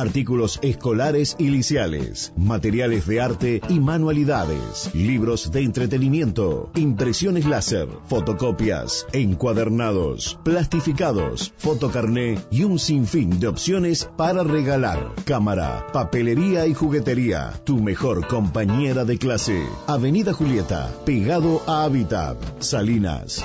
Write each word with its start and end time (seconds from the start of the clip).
artículos 0.00 0.58
escolares 0.62 1.36
y 1.38 1.50
liciales, 1.50 2.32
materiales 2.36 3.06
de 3.06 3.20
arte 3.20 3.60
y 3.68 3.80
manualidades, 3.80 4.90
libros 4.94 5.52
de 5.52 5.62
entretenimiento, 5.62 6.70
impresiones 6.74 7.46
láser, 7.46 7.88
fotocopias, 8.06 9.06
encuadernados, 9.12 10.38
plastificados, 10.44 11.52
fotocarné 11.58 12.38
y 12.50 12.64
un 12.64 12.78
sinfín 12.78 13.38
de 13.38 13.48
opciones 13.48 14.08
para 14.16 14.42
regalar. 14.42 15.14
Cámara, 15.24 15.86
papelería 15.92 16.66
y 16.66 16.74
juguetería. 16.74 17.52
Tu 17.64 17.76
mejor 17.76 18.26
compañera 18.26 19.04
de 19.04 19.18
clase. 19.18 19.62
Avenida 19.86 20.32
Julieta, 20.32 20.90
pegado 21.04 21.62
a 21.66 21.84
Habitat. 21.84 22.36
Salinas. 22.60 23.44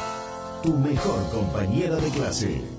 Tu 0.63 0.73
mejor 0.73 1.29
compañera 1.31 1.97
de 1.97 2.09
clase. 2.09 2.74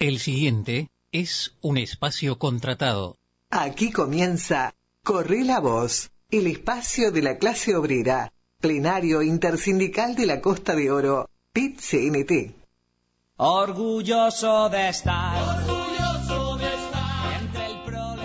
El 0.00 0.18
siguiente 0.18 0.88
es 1.12 1.52
un 1.60 1.76
espacio 1.76 2.38
contratado. 2.38 3.18
Aquí 3.50 3.92
comienza 3.92 4.74
Corre 5.04 5.44
la 5.44 5.60
Voz, 5.60 6.10
el 6.30 6.46
espacio 6.46 7.12
de 7.12 7.20
la 7.20 7.36
clase 7.36 7.76
obrera, 7.76 8.32
plenario 8.62 9.20
intersindical 9.20 10.14
de 10.14 10.24
la 10.24 10.40
Costa 10.40 10.74
de 10.74 10.90
Oro, 10.90 11.28
PIT-CNT. 11.52 12.54
Orgulloso 13.36 14.70
de 14.70 14.88
estar. 14.88 15.66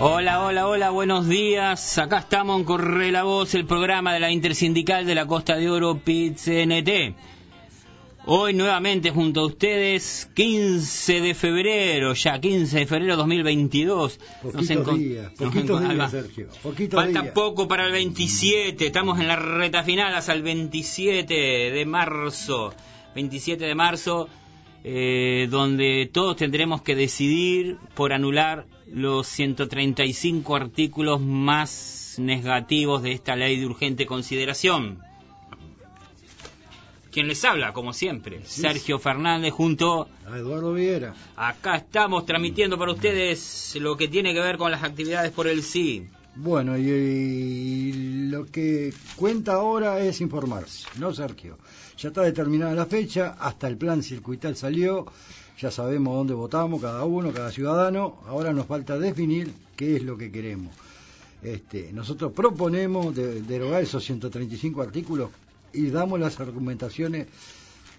Hola, 0.00 0.44
hola, 0.44 0.68
hola, 0.68 0.88
buenos 0.88 1.28
días. 1.28 1.98
Acá 1.98 2.20
estamos 2.20 2.58
en 2.58 2.64
Corre 2.64 3.12
la 3.12 3.24
Voz, 3.24 3.54
el 3.54 3.66
programa 3.66 4.14
de 4.14 4.20
la 4.20 4.30
Intersindical 4.30 5.04
de 5.04 5.14
la 5.14 5.26
Costa 5.26 5.56
de 5.56 5.68
Oro, 5.68 5.98
PIT-CNT. 6.02 7.35
Hoy 8.28 8.54
nuevamente 8.54 9.12
junto 9.12 9.42
a 9.42 9.46
ustedes, 9.46 10.28
15 10.34 11.20
de 11.20 11.32
febrero, 11.32 12.12
ya 12.12 12.40
15 12.40 12.80
de 12.80 12.86
febrero 12.86 13.14
2022. 13.14 14.18
Poquito 14.42 14.96
días, 14.96 15.32
poquito 15.38 15.78
días, 15.78 16.10
Sergio. 16.10 16.48
Poquito 16.60 16.96
Falta 16.96 17.32
poco 17.32 17.68
para 17.68 17.86
el 17.86 17.92
27, 17.92 18.84
estamos 18.84 19.20
en 19.20 19.28
la 19.28 19.36
reta 19.36 19.84
final 19.84 20.12
hasta 20.12 20.32
el 20.32 20.42
27 20.42 21.32
de 21.34 21.86
marzo. 21.86 22.74
27 23.14 23.64
de 23.64 23.74
marzo, 23.76 24.28
eh, 24.82 25.46
donde 25.48 26.10
todos 26.12 26.34
tendremos 26.34 26.82
que 26.82 26.96
decidir 26.96 27.76
por 27.94 28.12
anular 28.12 28.66
los 28.92 29.28
135 29.28 30.56
artículos 30.56 31.20
más 31.20 32.16
negativos 32.18 33.04
de 33.04 33.12
esta 33.12 33.36
ley 33.36 33.60
de 33.60 33.66
urgente 33.66 34.04
consideración. 34.04 35.05
Quien 37.16 37.28
les 37.28 37.42
habla, 37.46 37.72
como 37.72 37.94
siempre, 37.94 38.42
Sergio 38.44 38.98
Fernández 38.98 39.50
junto 39.50 40.06
A 40.30 40.36
Eduardo 40.36 40.74
Viera. 40.74 41.14
Acá 41.34 41.76
estamos 41.76 42.26
transmitiendo 42.26 42.76
para 42.76 42.92
ustedes 42.92 43.74
lo 43.80 43.96
que 43.96 44.06
tiene 44.06 44.34
que 44.34 44.40
ver 44.42 44.58
con 44.58 44.70
las 44.70 44.82
actividades 44.82 45.32
por 45.32 45.46
el 45.46 45.62
sí. 45.62 46.06
Bueno, 46.34 46.76
y, 46.76 46.82
y 46.82 47.92
lo 48.28 48.44
que 48.44 48.92
cuenta 49.16 49.54
ahora 49.54 49.98
es 50.00 50.20
informarse, 50.20 50.86
¿no, 50.98 51.14
Sergio? 51.14 51.56
Ya 51.96 52.08
está 52.10 52.20
determinada 52.20 52.74
la 52.74 52.84
fecha, 52.84 53.34
hasta 53.40 53.66
el 53.66 53.78
plan 53.78 54.02
circuital 54.02 54.54
salió, 54.54 55.06
ya 55.58 55.70
sabemos 55.70 56.14
dónde 56.16 56.34
votamos 56.34 56.82
cada 56.82 57.02
uno, 57.06 57.32
cada 57.32 57.50
ciudadano, 57.50 58.18
ahora 58.26 58.52
nos 58.52 58.66
falta 58.66 58.98
definir 58.98 59.50
qué 59.74 59.96
es 59.96 60.02
lo 60.02 60.18
que 60.18 60.30
queremos. 60.30 60.74
Este, 61.42 61.90
nosotros 61.94 62.32
proponemos 62.34 63.14
de- 63.16 63.40
derogar 63.40 63.82
esos 63.82 64.04
135 64.04 64.82
artículos 64.82 65.30
y 65.76 65.90
damos 65.90 66.18
las 66.18 66.40
argumentaciones 66.40 67.26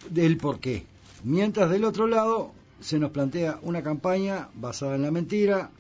del 0.10 0.38
por 0.38 0.60
qué. 0.60 0.84
Mientras 1.24 1.70
del 1.70 1.86
otro 1.86 2.08
lado 2.08 2.52
se 2.80 3.00
nos 3.00 3.12
plantea 3.12 3.60
una 3.62 3.84
campaña 3.84 4.50
basada 4.56 4.96
en 4.96 5.04
la 5.04 5.12
mentira, 5.12 5.72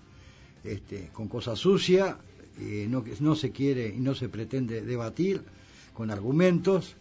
este, 0.64 1.10
con 1.14 1.28
cosas 1.28 1.60
sucias, 1.60 2.16
eh, 2.60 2.88
no, 2.90 3.04
no 3.20 3.36
se 3.36 3.52
quiere 3.52 3.94
y 3.96 4.00
no 4.00 4.16
se 4.16 4.30
pretende 4.30 4.82
debatir 4.82 5.42
con 5.94 6.12
argumentos. 6.12 6.96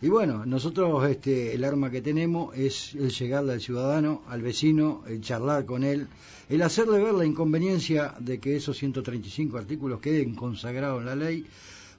Y 0.00 0.08
bueno, 0.08 0.46
nosotros 0.46 1.08
este, 1.08 1.54
el 1.54 1.64
arma 1.64 1.90
que 1.90 2.00
tenemos 2.00 2.56
es 2.56 2.94
el 2.94 3.10
llegarle 3.10 3.54
al 3.54 3.60
ciudadano, 3.60 4.22
al 4.28 4.42
vecino, 4.42 5.02
el 5.08 5.20
charlar 5.22 5.64
con 5.64 5.82
él, 5.82 6.06
el 6.48 6.62
hacerle 6.62 7.02
ver 7.02 7.14
la 7.14 7.24
inconveniencia 7.24 8.14
de 8.20 8.38
que 8.38 8.56
esos 8.56 8.76
135 8.78 9.58
artículos 9.58 10.00
queden 10.00 10.34
consagrados 10.34 11.00
en 11.00 11.06
la 11.06 11.16
ley, 11.16 11.46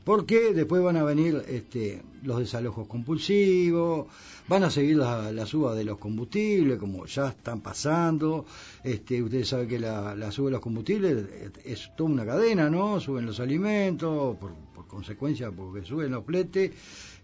porque 0.04 0.54
después 0.54 0.82
van 0.82 0.98
a 0.98 1.04
venir 1.04 1.44
este, 1.48 2.02
los 2.24 2.40
desalojos 2.40 2.88
compulsivos, 2.88 4.08
van 4.48 4.64
a 4.64 4.72
seguir 4.72 4.98
la, 4.98 5.32
la 5.32 5.46
suba 5.46 5.76
de 5.76 5.84
los 5.84 5.98
combustibles, 5.98 6.80
como 6.80 7.06
ya 7.06 7.30
están 7.30 7.62
pasando. 7.62 8.46
Este, 8.84 9.22
ustedes 9.22 9.50
saben 9.50 9.68
que 9.68 9.80
la, 9.80 10.16
la 10.16 10.32
suba 10.32 10.48
de 10.48 10.54
los 10.54 10.62
combustibles 10.62 11.26
es 11.64 11.92
toda 11.96 12.10
una 12.10 12.26
cadena, 12.26 12.70
¿no? 12.70 13.00
Suben 13.00 13.26
los 13.26 13.40
alimentos, 13.40 14.38
por, 14.38 14.52
consecuencia, 14.88 15.52
porque 15.52 15.86
suben 15.86 16.12
los 16.12 16.26
fletes. 16.26 16.72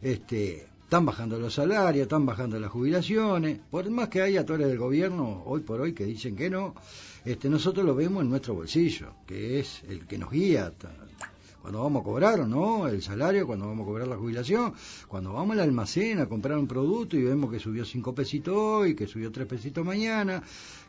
Este, 0.01 0.67
están 0.83 1.03
bajando 1.03 1.39
los 1.39 1.55
salarios, 1.55 2.03
están 2.03 2.27
bajando 2.27 2.59
las 2.59 2.69
jubilaciones. 2.69 3.59
Por 3.71 3.89
más 3.89 4.09
que 4.09 4.21
haya 4.21 4.41
actores 4.41 4.67
del 4.67 4.77
gobierno 4.77 5.41
hoy 5.45 5.61
por 5.61 5.81
hoy 5.81 5.93
que 5.93 6.05
dicen 6.05 6.35
que 6.35 6.49
no, 6.51 6.75
este, 7.25 7.49
nosotros 7.49 7.83
lo 7.83 7.95
vemos 7.95 8.21
en 8.21 8.29
nuestro 8.29 8.53
bolsillo, 8.53 9.13
que 9.25 9.59
es 9.59 9.81
el 9.89 10.05
que 10.05 10.19
nos 10.19 10.29
guía 10.29 10.71
cuando 11.65 11.81
vamos 11.81 12.01
a 12.01 12.03
cobrar, 12.03 12.47
¿no? 12.47 12.87
El 12.87 13.01
salario, 13.01 13.47
cuando 13.47 13.65
vamos 13.65 13.85
a 13.85 13.87
cobrar 13.87 14.07
la 14.07 14.17
jubilación, 14.17 14.71
cuando 15.07 15.33
vamos 15.33 15.53
al 15.53 15.61
almacén 15.61 16.19
a 16.19 16.27
comprar 16.27 16.59
un 16.59 16.67
producto 16.67 17.17
y 17.17 17.23
vemos 17.23 17.51
que 17.51 17.57
subió 17.57 17.83
cinco 17.83 18.13
pesitos 18.13 18.53
hoy, 18.55 18.93
que 18.93 19.07
subió 19.07 19.31
tres 19.31 19.47
pesitos 19.47 19.83
mañana, 19.83 20.43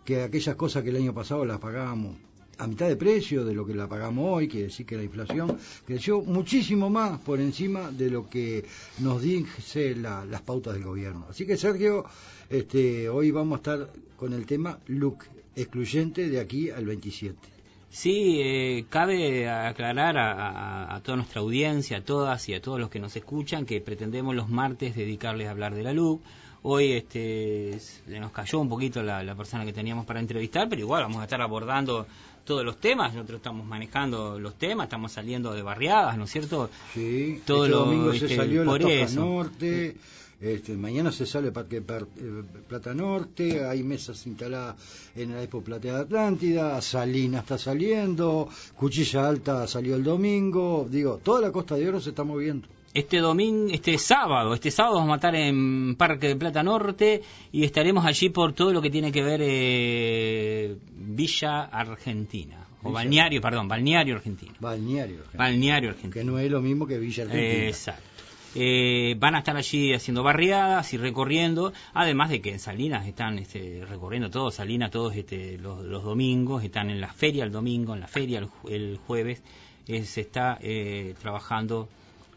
que 0.05 0.21
aquellas 0.23 0.55
cosas 0.55 0.83
que 0.83 0.91
el 0.91 0.97
año 0.97 1.15
pasado 1.15 1.47
las 1.47 1.61
pagábamos 1.61 2.17
a 2.59 2.67
mitad 2.67 2.89
de 2.89 2.97
precio 2.97 3.43
de 3.47 3.55
lo 3.55 3.65
que 3.65 3.73
la 3.75 3.89
pagamos 3.89 4.27
hoy, 4.37 4.49
quiere 4.49 4.67
decir 4.67 4.85
que 4.85 4.99
la 4.99 5.03
inflación 5.05 5.57
creció 5.87 6.21
muchísimo 6.21 6.91
más 6.91 7.21
por 7.21 7.41
encima 7.41 7.91
de 7.91 8.11
lo 8.11 8.29
que 8.29 8.67
nos 8.99 9.23
dice 9.23 9.97
la- 9.97 10.27
las 10.27 10.43
pautas 10.43 10.75
del 10.75 10.85
gobierno. 10.85 11.25
Así 11.31 11.47
que 11.47 11.57
Sergio, 11.57 12.05
este, 12.51 13.09
hoy 13.09 13.31
vamos 13.31 13.55
a 13.55 13.61
estar 13.61 13.91
con 14.19 14.35
el 14.35 14.45
tema 14.45 14.79
look 14.89 15.21
excluyente 15.55 16.29
de 16.29 16.39
aquí 16.39 16.69
al 16.69 16.85
27. 16.85 17.56
Sí, 17.91 18.41
eh, 18.43 18.85
cabe 18.91 19.49
aclarar 19.49 20.19
a, 20.19 20.33
a- 20.33 20.97
a 20.97 21.01
toda 21.03 21.17
nuestra 21.17 21.41
audiencia, 21.41 21.99
a 21.99 22.01
todas 22.03 22.49
y 22.49 22.55
a 22.55 22.61
todos 22.61 22.79
los 22.79 22.91
que 22.91 22.99
nos 22.99 23.17
escuchan, 23.17 23.65
que 23.65 23.81
pretendemos 23.81 24.35
los 24.35 24.49
martes 24.51 24.95
dedicarles 24.97 25.49
a 25.49 25.53
hablar 25.53 25.75
de 25.75 25.83
la 25.83 25.93
LUC. 25.93 26.21
Hoy 26.63 26.93
este, 26.93 27.79
se 27.79 28.19
nos 28.21 28.33
cayó 28.33 28.59
un 28.59 28.69
poquito 28.69 29.03
la, 29.03 29.23
la 29.23 29.35
persona 29.37 29.65
que 29.65 29.73
teníamos 29.73 30.05
para 30.05 30.19
entrevistar, 30.21 30.69
pero 30.69 30.81
igual 30.83 31.05
vamos 31.05 31.21
a 31.21 31.25
estar 31.25 31.41
abordando 31.41 32.07
todos 32.45 32.65
los 32.65 32.79
temas. 32.81 33.15
Nosotros 33.15 33.37
estamos 33.39 33.65
manejando 33.65 34.39
los 34.41 34.57
temas, 34.57 34.87
estamos 34.87 35.13
saliendo 35.13 35.55
de 35.55 35.63
barriadas, 35.63 36.19
¿no 36.19 36.25
es 36.25 36.31
cierto? 36.31 36.69
Sí, 36.93 37.41
Todo 37.47 37.65
este 37.67 37.71
lo- 37.71 37.85
domingo 37.85 38.13
se 38.15 38.37
salió 38.37 38.65
la. 38.65 38.71
Norte, 39.15 39.97
este, 40.41 40.77
mañana 40.77 41.11
se 41.13 41.25
sale 41.27 41.51
Parque 41.53 41.81
Par- 41.83 42.07
eh, 42.19 42.43
Plata 42.69 42.93
Norte, 42.95 43.65
hay 43.65 43.83
mesas 43.83 44.27
instaladas 44.27 44.77
en 45.17 45.33
la 45.35 45.43
Expo 45.43 45.63
Platea 45.63 45.99
Atlántida, 46.01 46.81
Salina 46.83 47.41
está 47.41 47.57
saliendo, 47.59 48.49
Cuchilla 48.77 49.29
Alta 49.29 49.67
salió 49.67 49.97
el 49.97 50.05
domingo, 50.05 50.87
digo, 50.91 51.19
toda 51.23 51.41
la 51.41 51.51
Costa 51.53 51.75
de 51.77 51.89
Oro 51.89 52.01
se 52.01 52.11
está 52.11 52.23
moviendo. 52.25 52.69
Este 52.93 53.19
domingo, 53.19 53.69
este 53.73 53.99
sábado, 53.99 54.55
este 54.55 54.71
sábado 54.71 54.97
vamos 54.97 55.13
a 55.13 55.17
estar 55.17 55.35
en 55.35 55.97
Parque 55.97 56.29
de 56.29 56.37
Plata 56.37 56.63
Norte 56.63 57.21
y 57.53 57.65
estaremos 57.65 58.07
allí 58.07 58.31
por 58.31 58.55
todo 58.55 58.73
lo 58.73 58.81
que 58.81 58.89
tiene 58.89 59.13
que 59.13 59.23
ver 59.23 59.41
eh, 59.43 60.77
Villa 60.97 61.65
Argentina. 61.65 62.57
O 62.83 62.89
Villa- 62.89 62.95
balneario, 62.95 63.41
perdón, 63.43 63.69
balneario 63.69 64.15
argentino. 64.17 64.53
Balneario. 64.61 65.19
Balneario 65.35 65.91
argentino. 65.91 66.13
Que 66.15 66.25
no 66.25 66.39
es 66.39 66.51
lo 66.51 66.63
mismo 66.63 66.87
que 66.87 66.99
Villa 66.99 67.25
Argentina. 67.25 67.67
Exacto. 67.69 68.03
Eh, 68.59 69.15
van 69.19 69.35
a 69.35 69.41
estar 69.41 69.55
allí 69.57 69.93
haciendo 69.93 70.23
barriadas 70.23 70.93
y 70.95 70.97
recorriendo, 70.97 71.75
además 71.93 72.31
de 72.31 72.41
que 72.41 72.51
en 72.53 72.59
Salinas 72.59 73.07
están 73.07 73.39
este, 73.39 73.85
recorriendo 73.87 74.31
todo, 74.31 74.51
Salinas 74.51 74.91
todos 74.91 75.15
este, 75.15 75.59
los, 75.59 75.85
los 75.85 76.03
domingos, 76.03 76.65
están 76.65 76.89
en 76.89 77.01
la 77.03 77.13
feria 77.13 77.45
el 77.45 77.53
domingo, 77.53 77.93
en 77.93 78.01
la 78.01 78.09
feria 78.09 78.39
el, 78.39 78.47
ju- 78.47 78.71
el 78.71 78.97
jueves, 79.07 79.43
eh, 79.89 80.05
se 80.05 80.23
está 80.23 80.59
eh, 80.63 81.15
trabajando 81.21 81.89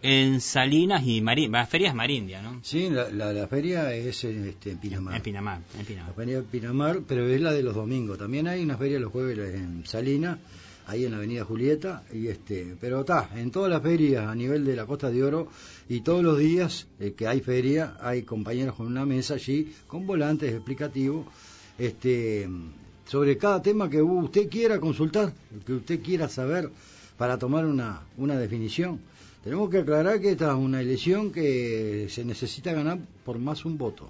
en 0.02 0.40
Salinas 0.42 1.04
y 1.06 1.22
Marín, 1.22 1.52
la 1.54 1.66
feria 1.66 1.90
es 1.90 1.96
Marindia, 1.96 2.42
¿no? 2.42 2.60
Sí, 2.64 2.90
la, 2.90 3.10
la, 3.10 3.32
la 3.34 3.48
feria 3.48 3.94
es 3.94 4.24
en, 4.26 4.46
este, 4.48 4.72
en 4.72 4.78
Pinamar. 4.78 5.16
En 5.16 5.22
Pinamar, 5.22 5.62
en 5.74 5.80
La 5.80 5.86
Pinamar. 5.86 6.16
feria 6.16 6.36
de 6.38 6.44
Pinamar, 6.44 7.00
pero 7.08 7.28
es 7.28 7.40
la 7.42 7.52
de 7.54 7.64
los 7.64 7.76
domingos. 7.76 8.18
También 8.18 8.48
hay 8.48 8.62
una 8.64 8.78
feria 8.78 9.00
los 9.00 9.12
jueves 9.12 9.38
en 9.56 9.86
Salinas, 9.86 10.38
ahí 10.90 11.06
en 11.06 11.12
la 11.12 11.18
Avenida 11.18 11.46
Julieta, 11.46 12.04
y 12.12 12.28
este, 12.28 12.76
pero 12.82 13.02
está, 13.02 13.30
en 13.36 13.52
todas 13.52 13.70
las 13.70 13.82
ferias 13.82 14.28
a 14.28 14.34
nivel 14.34 14.66
de 14.66 14.76
la 14.76 14.86
Costa 14.86 15.12
de 15.12 15.24
Oro 15.24 15.48
y 15.88 16.02
todos 16.02 16.24
los 16.24 16.38
días 16.38 16.88
eh, 17.00 17.14
que 17.16 17.28
hay 17.28 17.42
feria, 17.42 17.98
hay 18.02 18.24
compañeros 18.24 18.76
con 18.76 18.88
una 18.88 19.06
mesa 19.06 19.36
allí 19.36 19.72
con 19.88 20.08
volantes 20.08 20.52
explicativos, 20.52 21.28
este, 21.78 22.50
sobre 23.06 23.38
cada 23.38 23.62
tema 23.62 23.90
que 23.90 24.02
usted 24.02 24.50
quiera 24.50 24.80
consultar, 24.80 25.32
que 25.66 25.74
usted 25.74 26.02
quiera 26.02 26.28
saber 26.28 26.70
para 27.18 27.38
tomar 27.38 27.66
una, 27.66 28.02
una 28.18 28.38
definición. 28.38 29.00
Tenemos 29.44 29.70
que 29.70 29.80
aclarar 29.80 30.20
que 30.20 30.32
esta 30.32 30.50
es 30.50 30.58
una 30.58 30.82
elección 30.82 31.32
que 31.32 32.08
se 32.10 32.26
necesita 32.26 32.74
ganar 32.74 33.00
por 33.24 33.40
más 33.40 33.64
un 33.64 33.78
voto. 33.78 34.10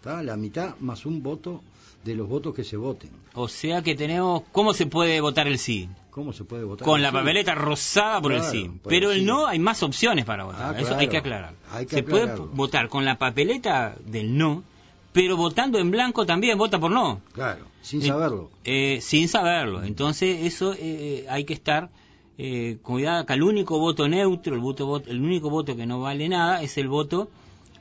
¿Está? 0.00 0.22
La 0.22 0.36
mitad 0.36 0.76
más 0.80 1.04
un 1.06 1.22
voto 1.22 1.60
de 2.04 2.14
los 2.14 2.26
votos 2.28 2.54
que 2.54 2.64
se 2.64 2.78
voten. 2.78 3.10
O 3.34 3.46
sea 3.48 3.82
que 3.82 3.94
tenemos, 3.94 4.42
¿cómo 4.50 4.72
se 4.72 4.86
puede 4.86 5.20
votar 5.20 5.46
el 5.46 5.58
sí? 5.58 5.88
¿Cómo 6.10 6.32
se 6.32 6.44
puede 6.44 6.64
votar? 6.64 6.86
Con 6.86 6.96
el 6.96 7.02
la 7.02 7.10
sí? 7.10 7.14
papeleta 7.16 7.54
rosada 7.54 8.20
por 8.22 8.32
el 8.32 8.42
sí. 8.42 8.70
por 8.82 8.88
Pero 8.90 9.10
el 9.12 9.20
sí. 9.20 9.24
no 9.26 9.46
hay 9.46 9.58
más 9.58 9.82
opciones 9.82 10.24
para 10.24 10.44
votar. 10.44 10.74
Ah, 10.74 10.78
Eso 10.78 10.86
claro. 10.88 11.00
hay 11.00 11.08
que 11.08 11.16
aclarar. 11.18 11.54
Hay 11.70 11.84
que 11.86 11.96
se 11.96 12.02
puede 12.02 12.34
votar 12.34 12.88
con 12.88 13.04
la 13.04 13.18
papeleta 13.18 13.94
del 14.06 14.36
no, 14.38 14.64
pero 15.12 15.36
votando 15.36 15.78
en 15.78 15.90
blanco 15.90 16.24
también 16.24 16.56
vota 16.56 16.80
por 16.80 16.90
no. 16.90 17.20
Claro, 17.32 17.66
sin 17.82 18.00
Eh, 18.02 18.06
saberlo. 18.06 18.50
Eh, 18.64 18.98
sin 19.02 19.28
saberlo. 19.28 19.84
Entonces, 19.84 20.46
eso 20.46 20.74
eh, 20.78 21.26
hay 21.28 21.44
que 21.44 21.52
estar 21.52 21.90
eh, 22.38 22.78
cuidado 22.82 23.26
que 23.26 23.34
el 23.34 23.42
único 23.42 23.78
voto 23.78 24.08
neutro, 24.08 24.54
el, 24.54 24.60
voto- 24.62 25.02
el 25.06 25.20
único 25.20 25.50
voto 25.50 25.76
que 25.76 25.84
no 25.84 26.00
vale 26.00 26.26
nada 26.30 26.62
es 26.62 26.78
el 26.78 26.88
voto 26.88 27.28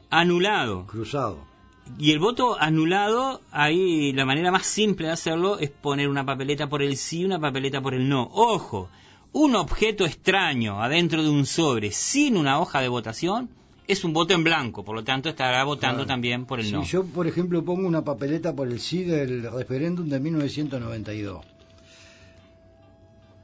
anulado. 0.09 0.85
Cruzado. 0.87 1.47
Y 1.97 2.11
el 2.11 2.19
voto 2.19 2.57
anulado, 2.59 3.41
ahí 3.51 4.13
la 4.13 4.25
manera 4.25 4.51
más 4.51 4.65
simple 4.65 5.07
de 5.07 5.13
hacerlo 5.13 5.59
es 5.59 5.69
poner 5.69 6.07
una 6.07 6.25
papeleta 6.25 6.67
por 6.69 6.81
el 6.81 6.95
sí 6.97 7.21
y 7.21 7.25
una 7.25 7.39
papeleta 7.39 7.81
por 7.81 7.93
el 7.93 8.07
no. 8.07 8.29
Ojo, 8.33 8.89
un 9.33 9.55
objeto 9.55 10.05
extraño 10.05 10.81
adentro 10.81 11.23
de 11.23 11.29
un 11.29 11.45
sobre 11.45 11.91
sin 11.91 12.37
una 12.37 12.59
hoja 12.59 12.81
de 12.81 12.87
votación 12.87 13.49
es 13.87 14.03
un 14.03 14.13
voto 14.13 14.33
en 14.35 14.43
blanco, 14.43 14.85
por 14.85 14.95
lo 14.95 15.03
tanto 15.03 15.29
estará 15.29 15.63
votando 15.63 15.97
Claro. 16.03 16.07
también 16.07 16.45
por 16.45 16.59
el 16.59 16.67
si 16.67 16.71
no. 16.73 16.83
yo, 16.83 17.03
por 17.05 17.25
ejemplo, 17.27 17.65
pongo 17.65 17.87
una 17.87 18.03
papeleta 18.03 18.55
por 18.55 18.67
el 18.67 18.79
sí 18.79 19.03
del 19.03 19.51
referéndum 19.51 20.07
de 20.07 20.19
1992, 20.19 21.43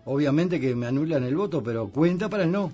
obviamente 0.06 0.60
que 0.60 0.76
me 0.76 0.86
anulan 0.86 1.24
el 1.24 1.36
voto, 1.36 1.64
pero 1.64 1.88
cuenta 1.90 2.30
para 2.30 2.44
el 2.44 2.52
no. 2.52 2.72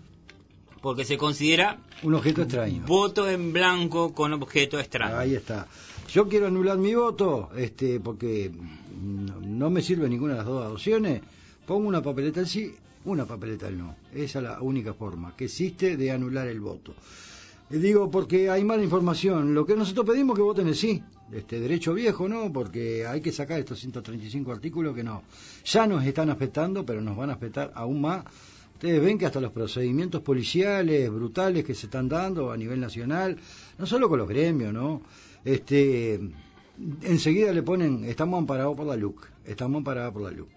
Porque 0.81 1.05
se 1.05 1.17
considera 1.17 1.77
Un 2.03 2.15
objeto 2.15 2.41
extraño. 2.41 2.83
voto 2.87 3.29
en 3.29 3.53
blanco 3.53 4.13
con 4.13 4.33
objeto 4.33 4.79
extraño. 4.79 5.17
Ahí 5.17 5.35
está. 5.35 5.67
Yo 6.11 6.27
quiero 6.27 6.47
anular 6.47 6.77
mi 6.77 6.93
voto, 6.95 7.49
este, 7.55 7.99
porque 7.99 8.51
no, 9.01 9.39
no 9.39 9.69
me 9.69 9.81
sirve 9.81 10.09
ninguna 10.09 10.33
de 10.33 10.37
las 10.39 10.47
dos 10.47 10.71
opciones. 10.73 11.21
Pongo 11.65 11.87
una 11.87 12.01
papeleta 12.01 12.39
el 12.39 12.47
sí, 12.47 12.73
una 13.05 13.25
papeleta 13.25 13.67
el 13.67 13.77
no. 13.77 13.95
Esa 14.13 14.39
es 14.39 14.43
la 14.43 14.61
única 14.61 14.93
forma 14.93 15.35
que 15.37 15.45
existe 15.45 15.95
de 15.97 16.11
anular 16.11 16.47
el 16.47 16.59
voto. 16.59 16.93
Digo, 17.69 18.11
porque 18.11 18.49
hay 18.49 18.63
mala 18.65 18.83
información. 18.83 19.53
Lo 19.53 19.65
que 19.65 19.75
nosotros 19.75 20.05
pedimos 20.05 20.33
es 20.33 20.37
que 20.39 20.43
voten 20.43 20.67
el 20.67 20.75
sí. 20.75 21.01
Este 21.31 21.61
derecho 21.61 21.93
viejo, 21.93 22.27
¿no? 22.27 22.51
Porque 22.51 23.05
hay 23.07 23.21
que 23.21 23.31
sacar 23.31 23.57
estos 23.59 23.79
135 23.79 24.51
artículos 24.51 24.93
que 24.93 25.03
no. 25.03 25.23
Ya 25.63 25.87
nos 25.87 26.03
están 26.03 26.29
afectando, 26.29 26.85
pero 26.85 26.99
nos 27.01 27.15
van 27.15 27.29
a 27.29 27.33
afectar 27.33 27.71
aún 27.73 28.01
más. 28.01 28.25
Ustedes 28.81 28.99
ven 28.99 29.19
que 29.19 29.27
hasta 29.27 29.39
los 29.39 29.51
procedimientos 29.51 30.23
policiales 30.23 31.07
brutales 31.11 31.63
que 31.63 31.75
se 31.75 31.85
están 31.85 32.09
dando 32.09 32.51
a 32.51 32.57
nivel 32.57 32.79
nacional, 32.79 33.37
no 33.77 33.85
solo 33.85 34.09
con 34.09 34.17
los 34.17 34.27
gremios, 34.27 34.73
¿no? 34.73 35.03
Este, 35.45 36.19
enseguida 37.03 37.53
le 37.53 37.61
ponen, 37.61 38.03
estamos 38.05 38.39
amparados 38.39 38.75
por 38.75 38.87
la 38.87 38.95
LUC, 38.95 39.27
estamos 39.45 39.77
amparados 39.77 40.11
por 40.13 40.23
la 40.23 40.31
LUC. 40.31 40.47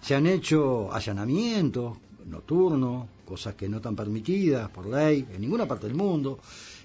Se 0.00 0.14
han 0.14 0.28
hecho 0.28 0.92
allanamientos 0.92 1.98
nocturnos, 2.24 3.08
cosas 3.24 3.56
que 3.56 3.68
no 3.68 3.78
están 3.78 3.96
permitidas 3.96 4.70
por 4.70 4.86
ley 4.86 5.26
en 5.34 5.40
ninguna 5.40 5.66
parte 5.66 5.88
del 5.88 5.96
mundo, 5.96 6.38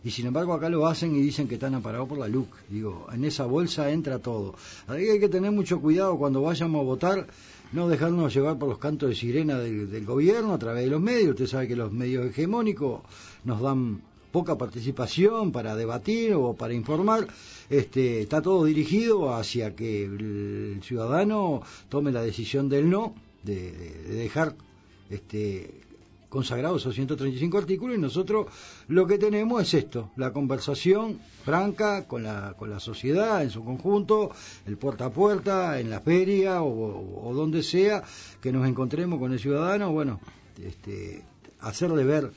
y 0.03 0.09
sin 0.09 0.25
embargo 0.25 0.53
acá 0.53 0.67
lo 0.67 0.87
hacen 0.87 1.15
y 1.15 1.21
dicen 1.21 1.47
que 1.47 1.55
están 1.55 1.75
amparados 1.75 2.07
por 2.07 2.17
la 2.17 2.27
LUC. 2.27 2.47
Digo, 2.69 3.07
en 3.13 3.23
esa 3.23 3.45
bolsa 3.45 3.91
entra 3.91 4.17
todo. 4.17 4.55
Ahí 4.87 5.07
hay 5.09 5.19
que 5.19 5.29
tener 5.29 5.51
mucho 5.51 5.79
cuidado 5.79 6.17
cuando 6.17 6.41
vayamos 6.41 6.81
a 6.81 6.83
votar, 6.83 7.27
no 7.73 7.87
dejarnos 7.89 8.33
llevar 8.33 8.57
por 8.57 8.69
los 8.69 8.77
cantos 8.79 9.09
de 9.09 9.15
sirena 9.15 9.57
del, 9.59 10.05
gobierno 10.05 10.53
a 10.53 10.57
través 10.57 10.85
de 10.85 10.89
los 10.91 11.01
medios. 11.01 11.31
Usted 11.31 11.47
sabe 11.47 11.67
que 11.67 11.75
los 11.75 11.91
medios 11.91 12.25
hegemónicos 12.27 13.01
nos 13.43 13.61
dan 13.61 14.01
poca 14.31 14.57
participación 14.57 15.51
para 15.51 15.75
debatir 15.75 16.33
o 16.33 16.53
para 16.53 16.73
informar, 16.73 17.27
este, 17.69 18.21
está 18.21 18.41
todo 18.41 18.65
dirigido 18.65 19.33
hacia 19.33 19.75
que 19.75 20.03
el 20.05 20.79
ciudadano 20.83 21.61
tome 21.89 22.11
la 22.11 22.21
decisión 22.21 22.69
del 22.69 22.89
no, 22.89 23.15
de, 23.43 23.71
de- 23.71 24.03
de 24.03 24.13
dejar 24.15 24.55
este, 25.09 25.81
consagrados 26.37 26.81
esos 26.81 26.93
135 26.93 27.57
artículos 27.57 27.97
y 27.97 27.99
nosotros 27.99 28.45
lo 28.89 29.07
que 29.07 29.17
tenemos 29.17 29.59
es 29.63 29.73
esto, 29.73 30.11
la 30.17 30.31
conversación 30.31 31.19
franca 31.43 32.07
con 32.07 32.21
la, 32.21 32.53
con 32.55 32.69
la 32.69 32.79
sociedad 32.79 33.41
en 33.41 33.49
su 33.49 33.63
conjunto, 33.63 34.29
el 34.67 34.77
puerta 34.77 35.05
a 35.05 35.09
puerta, 35.09 35.79
en 35.79 35.89
la 35.89 35.99
feria 35.99 36.61
o, 36.61 37.33
donde 37.33 37.63
sea 37.63 38.03
que 38.39 38.51
nos 38.51 38.67
encontremos 38.67 39.17
con 39.17 39.33
el 39.33 39.39
ciudadano, 39.39 39.91
bueno, 39.91 40.19
este, 40.63 41.23
hacerle 41.61 42.03
ver 42.03 42.31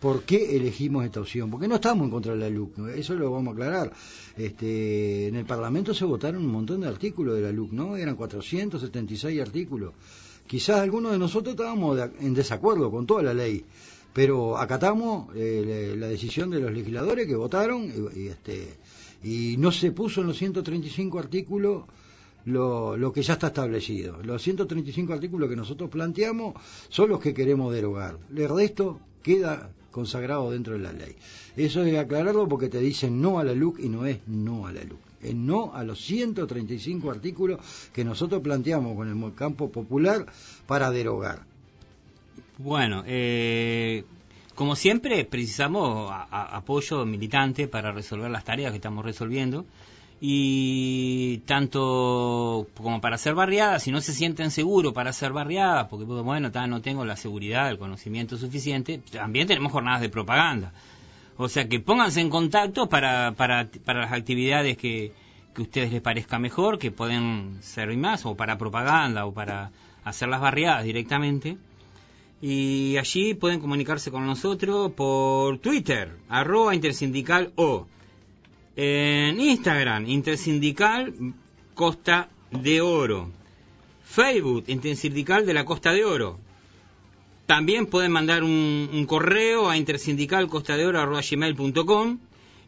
por 0.00 0.24
qué 0.24 0.54
elegimos 0.54 1.06
esta 1.06 1.20
opción, 1.20 1.50
porque 1.50 1.66
no 1.66 1.76
estamos 1.76 2.04
en 2.04 2.10
contra 2.10 2.34
de 2.34 2.38
la 2.38 2.50
LUC, 2.50 2.78
eso 2.94 3.14
lo 3.14 3.30
vamos 3.30 3.52
a 3.52 3.54
aclarar. 3.54 3.90
Este, 4.36 5.28
en 5.28 5.36
el 5.36 5.46
Parlamento 5.46 5.94
se 5.94 6.04
votaron 6.04 6.44
un 6.44 6.52
montón 6.52 6.82
de 6.82 6.88
artículos 6.88 7.36
de 7.36 7.40
la 7.40 7.52
LUC, 7.52 7.72
¿no? 7.72 7.96
Eran 7.96 8.16
476 8.16 9.40
artículos. 9.40 9.94
Quizás 10.46 10.80
algunos 10.80 11.12
de 11.12 11.18
nosotros 11.18 11.54
estábamos 11.54 11.98
en 12.20 12.34
desacuerdo 12.34 12.90
con 12.90 13.06
toda 13.06 13.22
la 13.22 13.34
ley, 13.34 13.64
pero 14.12 14.56
acatamos 14.56 15.28
eh, 15.34 15.94
la 15.96 16.08
decisión 16.08 16.50
de 16.50 16.60
los 16.60 16.72
legisladores 16.72 17.26
que 17.26 17.34
votaron 17.34 17.92
y, 18.14 18.28
este, 18.28 18.76
no 19.58 19.72
se 19.72 19.90
puso 19.92 20.20
en 20.20 20.28
los 20.28 20.38
135 20.38 21.18
artículos 21.18 21.84
lo, 22.46 23.12
que 23.12 23.22
ya 23.22 23.34
está 23.34 23.48
establecido. 23.48 24.22
Los 24.22 24.42
135 24.42 25.12
artículos 25.12 25.50
que 25.50 25.56
nosotros 25.56 25.90
planteamos 25.90 26.54
son 26.88 27.10
los 27.10 27.20
que 27.20 27.34
queremos 27.34 27.72
derogar. 27.72 28.18
El 28.34 28.48
resto 28.48 29.00
queda 29.22 29.70
consagrado 29.90 30.50
dentro 30.50 30.74
de 30.74 30.80
la 30.80 30.92
ley. 30.92 31.16
Eso 31.56 31.82
que 31.82 31.98
aclararlo 31.98 32.46
porque 32.48 32.68
te 32.68 32.78
dicen 32.78 33.20
no 33.20 33.38
a 33.38 33.44
la 33.44 33.54
LUC 33.54 33.80
y 33.80 33.88
no 33.88 34.06
es 34.06 34.18
no 34.28 34.66
a 34.66 34.72
la 34.72 34.84
LUC. 34.84 35.05
Es 35.22 35.34
no 35.34 35.72
a 35.74 35.82
los 35.84 36.00
135 36.00 37.10
artículos 37.10 37.60
que 37.92 38.04
nosotros 38.04 38.42
planteamos 38.42 38.96
con 38.96 39.08
el 39.08 39.34
campo 39.34 39.70
popular 39.70 40.26
para 40.66 40.90
derogar. 40.90 41.40
Bueno, 42.58 43.02
eh, 43.06 44.04
como 44.54 44.74
siempre, 44.74 45.24
precisamos 45.26 46.10
apoyo 46.30 47.04
militante 47.04 47.68
para 47.68 47.92
resolver 47.92 48.30
las 48.30 48.44
tareas 48.44 48.70
que 48.70 48.76
estamos 48.76 49.04
resolviendo. 49.04 49.66
Y 50.18 51.38
tanto 51.44 52.66
como 52.74 53.02
para 53.02 53.16
hacer 53.16 53.34
barriadas, 53.34 53.82
si 53.82 53.90
no 53.90 54.00
se 54.00 54.14
sienten 54.14 54.50
seguros 54.50 54.94
para 54.94 55.10
hacer 55.10 55.32
barriadas, 55.32 55.88
porque 55.88 56.06
bueno, 56.06 56.50
no 56.68 56.80
tengo 56.80 57.04
la 57.04 57.16
seguridad, 57.16 57.68
el 57.68 57.78
conocimiento 57.78 58.38
suficiente, 58.38 59.02
también 59.12 59.46
tenemos 59.46 59.72
jornadas 59.72 60.00
de 60.00 60.08
propaganda. 60.08 60.72
O 61.38 61.48
sea 61.48 61.68
que 61.68 61.80
pónganse 61.80 62.20
en 62.20 62.30
contacto 62.30 62.88
para, 62.88 63.32
para, 63.32 63.68
para 63.84 64.00
las 64.00 64.12
actividades 64.12 64.76
que, 64.76 65.12
que 65.54 65.62
ustedes 65.62 65.92
les 65.92 66.02
parezca 66.02 66.38
mejor, 66.38 66.78
que 66.78 66.90
pueden 66.90 67.58
servir 67.60 67.98
más, 67.98 68.24
o 68.26 68.36
para 68.36 68.58
propaganda, 68.58 69.26
o 69.26 69.32
para 69.32 69.70
hacer 70.04 70.28
las 70.28 70.40
barriadas 70.40 70.84
directamente. 70.84 71.56
Y 72.40 72.96
allí 72.98 73.34
pueden 73.34 73.60
comunicarse 73.60 74.10
con 74.10 74.26
nosotros 74.26 74.92
por 74.92 75.58
Twitter, 75.58 76.16
arroba 76.28 76.74
intersindical 76.74 77.52
o 77.56 77.86
en 78.76 79.40
Instagram, 79.40 80.06
intersindical 80.06 81.14
Costa 81.74 82.28
de 82.50 82.82
Oro, 82.82 83.30
Facebook, 84.04 84.64
intersindical 84.68 85.46
de 85.46 85.54
la 85.54 85.64
Costa 85.64 85.92
de 85.92 86.04
Oro. 86.04 86.38
También 87.46 87.86
pueden 87.86 88.12
mandar 88.12 88.42
un, 88.42 88.90
un 88.92 89.06
correo 89.06 89.70
a 89.70 89.76
intersindicalcostadeoro.gmail.com 89.76 92.18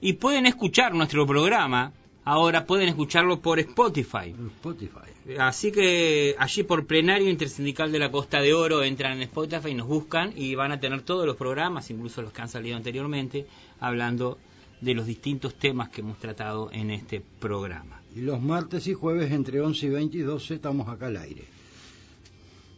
y 0.01 0.13
pueden 0.15 0.47
escuchar 0.47 0.95
nuestro 0.95 1.27
programa. 1.27 1.93
Ahora 2.25 2.67
pueden 2.67 2.89
escucharlo 2.89 3.41
por 3.41 3.59
Spotify. 3.59 4.35
Spotify. 4.57 5.37
Así 5.39 5.73
que 5.73 6.37
allí 6.39 6.63
por 6.63 6.87
plenario 6.87 7.29
intersindical 7.29 7.91
de 7.91 7.99
la 7.99 8.11
Costa 8.11 8.41
de 8.41 8.55
Oro 8.55 8.83
entran 8.83 9.15
en 9.15 9.23
Spotify 9.23 9.71
y 9.71 9.75
nos 9.75 9.89
buscan 9.89 10.33
y 10.37 10.55
van 10.55 10.73
a 10.73 10.81
tener 10.81 11.03
todos 11.03 11.27
los 11.27 11.37
programas, 11.37 11.91
incluso 11.91 12.23
los 12.23 12.33
que 12.33 12.43
han 12.43 12.49
salido 12.49 12.77
anteriormente, 12.77 13.47
hablando 13.81 14.39
de 14.81 14.95
los 14.95 15.07
distintos 15.07 15.55
temas 15.55 15.89
que 15.89 16.03
hemos 16.03 16.19
tratado 16.19 16.71
en 16.73 16.91
este 16.91 17.23
programa. 17.41 18.01
Y 18.15 18.21
los 18.21 18.41
martes 18.41 18.87
y 18.87 18.95
jueves 18.95 19.33
entre 19.33 19.61
11 19.61 19.87
y 19.87 19.91
20 19.91 20.19
y 20.19 20.21
12 20.21 20.55
estamos 20.55 20.89
acá 20.89 21.09
al 21.09 21.17
aire. 21.17 21.45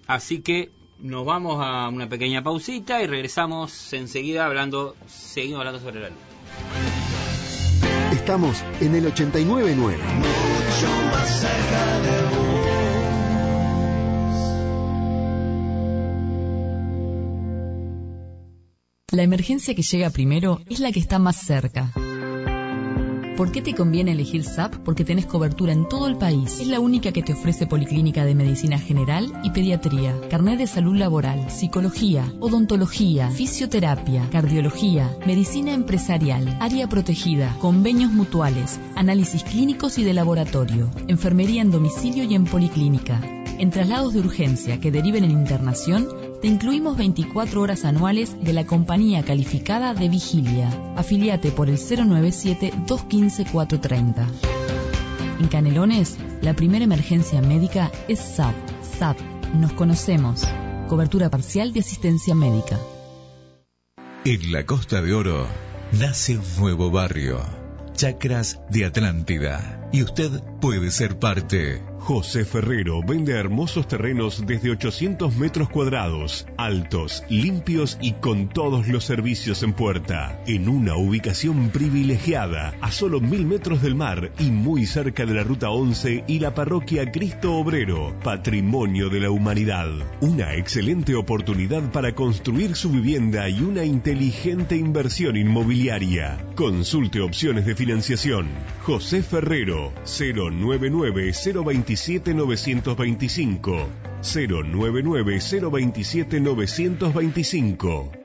Así 0.07 0.41
que 0.41 0.71
nos 1.03 1.25
vamos 1.25 1.59
a 1.61 1.89
una 1.89 2.09
pequeña 2.09 2.43
pausita 2.43 3.03
y 3.03 3.07
regresamos 3.07 3.93
enseguida 3.93 4.47
hablando, 4.47 4.97
seguimos 5.07 5.61
hablando 5.61 5.81
sobre 5.81 6.01
la 6.01 6.09
luz. 6.11 6.19
Estamos 8.13 8.63
en 8.81 8.95
el 8.95 9.07
899. 9.07 9.77
mucho 9.77 10.89
más 11.11 11.41
cerca 11.41 12.01
de 12.01 12.23
vos. 12.23 12.41
La 19.13 19.23
emergencia 19.23 19.75
que 19.75 19.83
llega 19.83 20.11
primero 20.11 20.61
es 20.69 20.81
la 20.81 20.93
que 20.93 21.01
está 21.01 21.19
más 21.19 21.37
cerca. 21.37 21.93
¿Por 23.41 23.53
qué 23.53 23.63
te 23.63 23.75
conviene 23.75 24.13
elegir 24.13 24.45
SAP? 24.45 24.75
Porque 24.85 25.03
tenés 25.03 25.25
cobertura 25.25 25.73
en 25.73 25.89
todo 25.89 26.09
el 26.09 26.19
país. 26.19 26.61
Es 26.61 26.67
la 26.67 26.79
única 26.79 27.11
que 27.11 27.23
te 27.23 27.33
ofrece 27.33 27.67
Policlínica 27.67 28.27
de 28.27 28.35
Medicina 28.35 28.79
General 28.79 29.33
y 29.43 29.49
Pediatría, 29.49 30.15
carnet 30.29 30.59
de 30.59 30.67
salud 30.67 30.95
laboral, 30.95 31.51
psicología, 31.51 32.31
odontología, 32.41 33.31
fisioterapia, 33.31 34.29
cardiología, 34.31 35.17
medicina 35.27 35.73
empresarial, 35.73 36.59
área 36.61 36.87
protegida, 36.87 37.57
convenios 37.61 38.13
mutuales, 38.13 38.79
análisis 38.95 39.43
clínicos 39.43 39.97
y 39.97 40.05
de 40.05 40.13
laboratorio, 40.13 40.91
enfermería 41.09 41.63
en 41.63 41.71
domicilio 41.71 42.25
y 42.25 42.35
en 42.35 42.45
policlínica. 42.45 43.23
En 43.59 43.71
traslados 43.71 44.13
de 44.13 44.21
urgencia 44.21 44.81
que 44.81 44.91
deriven 44.91 45.25
en 45.25 45.31
internación, 45.31 46.30
te 46.41 46.49
incluimos 46.49 46.97
24 46.97 47.61
horas 47.61 47.85
anuales 47.85 48.35
de 48.43 48.55
la 48.55 48.67
compañía 48.67 49.23
calificada 49.23 49.93
de 49.95 50.09
Vigilia. 50.09 50.71
Afiliate 50.97 51.51
por 51.51 51.69
el 51.69 51.77
097-215-430. 51.77 54.27
En 55.41 55.49
Canelones, 55.49 56.17
la 56.43 56.55
primera 56.55 56.85
emergencia 56.85 57.43
médica 57.43 57.91
es 58.09 58.21
SAP. 58.21 58.55
SAP. 58.99 59.19
Nos 59.55 59.73
conocemos. 59.73 60.45
Cobertura 60.89 61.31
parcial 61.31 61.73
de 61.73 61.81
asistencia 61.81 62.35
médica. 62.35 62.79
En 64.25 64.53
la 64.53 64.67
Costa 64.67 65.01
de 65.03 65.15
Oro 65.15 65.47
nace 65.93 66.39
un 66.39 66.45
nuevo 66.59 66.91
barrio. 66.91 67.41
Chacras 67.93 68.61
de 68.71 68.87
Atlántida. 68.87 69.89
Y 69.93 70.03
usted 70.03 70.31
puede 70.61 70.91
ser 70.91 71.19
parte. 71.19 71.90
José 72.01 72.45
Ferrero 72.45 73.03
vende 73.07 73.33
hermosos 73.35 73.87
terrenos 73.87 74.45
desde 74.47 74.71
800 74.71 75.37
metros 75.37 75.69
cuadrados, 75.69 76.47
altos, 76.57 77.23
limpios 77.29 77.99
y 78.01 78.13
con 78.15 78.49
todos 78.49 78.89
los 78.89 79.05
servicios 79.05 79.63
en 79.63 79.75
puerta, 79.75 80.43
en 80.47 80.69
una 80.69 80.97
ubicación 80.97 81.69
privilegiada, 81.69 82.75
a 82.81 82.91
solo 82.91 83.21
mil 83.21 83.47
metros 83.47 83.83
del 83.83 83.95
mar 83.95 84.33
y 84.39 84.51
muy 84.51 84.87
cerca 84.87 85.27
de 85.27 85.35
la 85.35 85.45
Ruta 85.45 85.71
11 85.71 86.25
y 86.27 86.39
la 86.41 86.55
parroquia 86.55 87.13
Cristo 87.13 87.55
Obrero, 87.55 88.19
patrimonio 88.25 89.11
de 89.11 89.21
la 89.21 89.31
humanidad. 89.31 89.91
Una 90.21 90.55
excelente 90.55 91.15
oportunidad 91.15 91.93
para 91.93 92.15
construir 92.15 92.75
su 92.77 92.91
vivienda 92.91 93.49
y 93.49 93.61
una 93.61 93.85
inteligente 93.85 94.75
inversión 94.75 95.37
inmobiliaria. 95.37 96.39
Consulte 96.57 97.21
opciones 97.21 97.67
de 97.67 97.75
financiación. 97.75 98.49
José 98.83 99.23
Ferrero, 99.23 99.93
099 100.05 101.33
027 101.97 102.35
925 102.35 103.89
099 104.23 105.31
027 105.31 106.41
925 106.41 108.20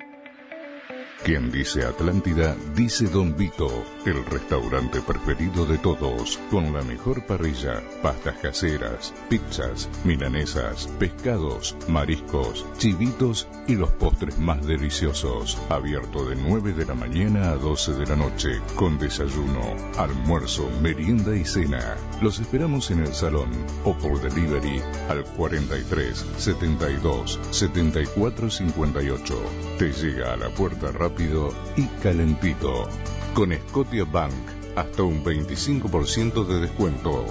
Quien 1.26 1.50
dice 1.50 1.84
Atlántida, 1.84 2.56
dice 2.76 3.08
Don 3.08 3.36
Vito, 3.36 3.84
el 4.06 4.24
restaurante 4.28 5.02
preferido 5.02 5.66
de 5.66 5.80
todos, 5.80 6.38
con 6.52 6.72
la 6.72 6.84
mejor 6.84 7.26
parrilla, 7.26 7.82
pastas 8.04 8.38
caseras, 8.38 9.12
pizzas, 9.28 9.90
milanesas, 10.04 10.88
pescados, 11.00 11.76
mariscos, 11.88 12.68
chivitos 12.78 13.48
y 13.66 13.74
los 13.74 13.90
postres 13.94 14.38
más 14.38 14.64
deliciosos. 14.68 15.58
Abierto 15.70 16.30
de 16.30 16.36
9 16.36 16.74
de 16.74 16.86
la 16.86 16.94
mañana 16.94 17.50
a 17.50 17.56
12 17.56 17.94
de 17.94 18.06
la 18.06 18.16
noche, 18.16 18.62
con 18.76 19.00
desayuno, 19.00 19.76
almuerzo, 19.98 20.70
merienda 20.84 21.36
y 21.36 21.44
cena. 21.44 21.98
Los 22.22 22.38
esperamos 22.38 22.92
en 22.92 23.00
el 23.00 23.16
salón 23.16 23.50
o 23.84 23.98
por 23.98 24.22
delivery 24.22 24.80
al 25.10 25.24
43 25.24 26.24
72 26.38 27.40
74 27.50 28.52
58. 28.52 29.42
Te 29.80 29.92
llega 29.92 30.32
a 30.32 30.38
la 30.38 30.50
puerta 30.50 30.92
rápido 31.16 31.54
y 31.78 31.86
calentito. 32.02 32.90
Con 33.34 33.54
Scotia 33.54 34.04
Bank, 34.04 34.34
hasta 34.76 35.04
un 35.04 35.24
25% 35.24 36.46
de 36.46 36.60
descuento. 36.62 37.26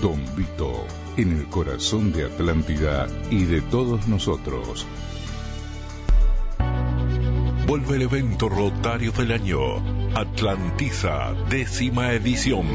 Don 0.00 0.24
Vito, 0.34 0.84
en 1.16 1.32
el 1.32 1.46
corazón 1.46 2.12
de 2.12 2.24
Atlántida 2.24 3.06
y 3.30 3.44
de 3.44 3.60
todos 3.60 4.08
nosotros. 4.08 4.86
Vuelve 7.66 7.96
el 7.96 8.02
evento 8.02 8.48
Rotario 8.48 9.12
del 9.12 9.32
Año. 9.32 9.60
Atlantiza, 10.14 11.34
décima 11.50 12.12
edición. 12.12 12.66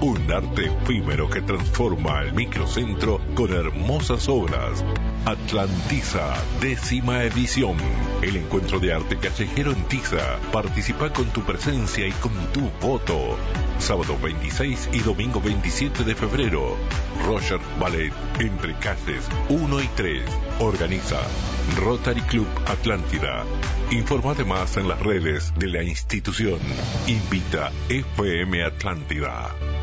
Un 0.00 0.30
arte 0.30 0.66
efímero 0.66 1.30
que 1.30 1.40
transforma 1.40 2.20
el 2.20 2.34
microcentro 2.34 3.18
con 3.34 3.50
hermosas 3.50 4.28
obras. 4.28 4.84
Atlantiza, 5.24 6.34
décima 6.60 7.24
edición. 7.24 7.76
El 8.20 8.36
encuentro 8.36 8.78
de 8.78 8.92
arte 8.92 9.16
callejero 9.16 9.72
en 9.72 9.82
Tiza. 9.84 10.38
Participa 10.52 11.10
con 11.12 11.24
tu 11.30 11.42
presencia 11.42 12.06
y 12.06 12.12
con 12.12 12.32
tu 12.52 12.70
voto. 12.80 13.38
Sábado 13.78 14.18
26 14.22 14.90
y 14.92 14.98
domingo 14.98 15.40
27 15.40 16.04
de 16.04 16.14
febrero. 16.14 16.76
Roger 17.24 17.60
Ballet, 17.80 18.12
entre 18.38 18.74
calles 18.74 19.26
1 19.48 19.80
y 19.80 19.88
3. 19.96 20.22
Organiza 20.60 21.20
Rotary 21.78 22.20
Club 22.22 22.46
Atlántida. 22.66 23.44
Informate 23.90 24.44
más 24.44 24.76
en 24.76 24.88
las 24.88 25.00
redes 25.00 25.54
de 25.56 25.68
la 25.68 25.82
institución. 25.82 26.60
Invita 27.06 27.72
FM 27.88 28.62
Atlántida. 28.62 29.75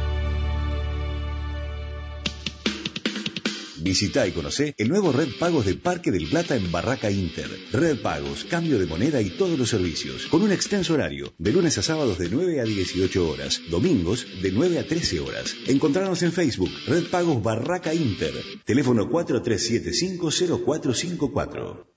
Visita 3.84 4.26
y 4.26 4.32
conoce 4.32 4.74
el 4.78 4.88
nuevo 4.88 5.12
Red 5.12 5.36
Pagos 5.38 5.66
de 5.66 5.76
Parque 5.76 6.10
del 6.10 6.30
Plata 6.30 6.56
en 6.56 6.72
Barraca 6.72 7.12
Inter. 7.12 7.50
Red 7.74 8.02
Pagos, 8.02 8.46
cambio 8.46 8.80
de 8.80 8.86
moneda 8.86 9.22
y 9.22 9.32
todos 9.32 9.60
los 9.60 9.72
servicios, 9.72 10.28
con 10.28 10.42
un 10.42 10.54
extenso 10.54 10.94
horario, 10.94 11.34
de 11.38 11.52
lunes 11.52 11.78
a 11.78 11.84
sábados 11.84 12.18
de 12.18 12.30
9 12.30 12.62
a 12.62 12.64
18 12.64 13.30
horas, 13.30 13.60
domingos 13.70 14.26
de 14.42 14.54
9 14.54 14.80
a 14.80 14.88
13 14.88 15.20
horas. 15.20 15.54
Encontrarnos 15.68 16.24
en 16.24 16.32
Facebook, 16.32 16.72
Red 16.88 17.08
Pagos 17.08 17.44
Barraca 17.44 17.94
Inter, 17.94 18.34
teléfono 18.64 19.10
43750454. 19.10 21.93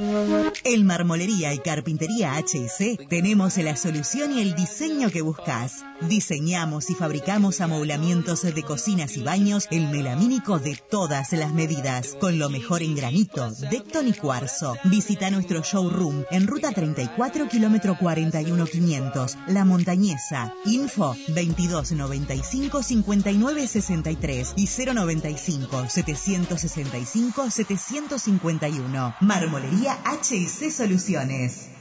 En 0.00 0.86
Marmolería 0.86 1.52
y 1.52 1.58
Carpintería 1.58 2.36
HC 2.36 3.08
tenemos 3.08 3.56
la 3.56 3.74
solución 3.74 4.32
y 4.32 4.42
el 4.42 4.54
diseño 4.54 5.10
que 5.10 5.22
buscas. 5.22 5.84
Diseñamos 6.02 6.90
y 6.90 6.94
fabricamos 6.94 7.60
amoblamientos 7.60 8.42
de 8.42 8.62
cocinas 8.62 9.16
y 9.16 9.22
baños, 9.22 9.66
el 9.72 9.88
melamínico 9.88 10.60
de 10.60 10.76
todas 10.76 11.32
las 11.32 11.52
medidas, 11.52 12.16
con 12.20 12.38
lo 12.38 12.48
mejor 12.48 12.84
en 12.84 12.94
granito, 12.94 13.50
decton 13.70 14.06
y 14.06 14.12
cuarzo. 14.12 14.76
Visita 14.84 15.30
nuestro 15.30 15.62
showroom 15.62 16.22
en 16.30 16.46
ruta 16.46 16.70
34, 16.70 17.48
kilómetro 17.48 17.98
41500, 17.98 19.36
La 19.48 19.64
Montañesa. 19.64 20.54
Info 20.66 21.16
2295 21.26 22.82
5963 22.84 24.52
y 24.54 24.68
095 24.68 25.88
765 25.88 27.50
751. 27.50 29.16
Marmolería 29.22 29.87
HC 29.90 30.70
Soluciones. 30.70 31.77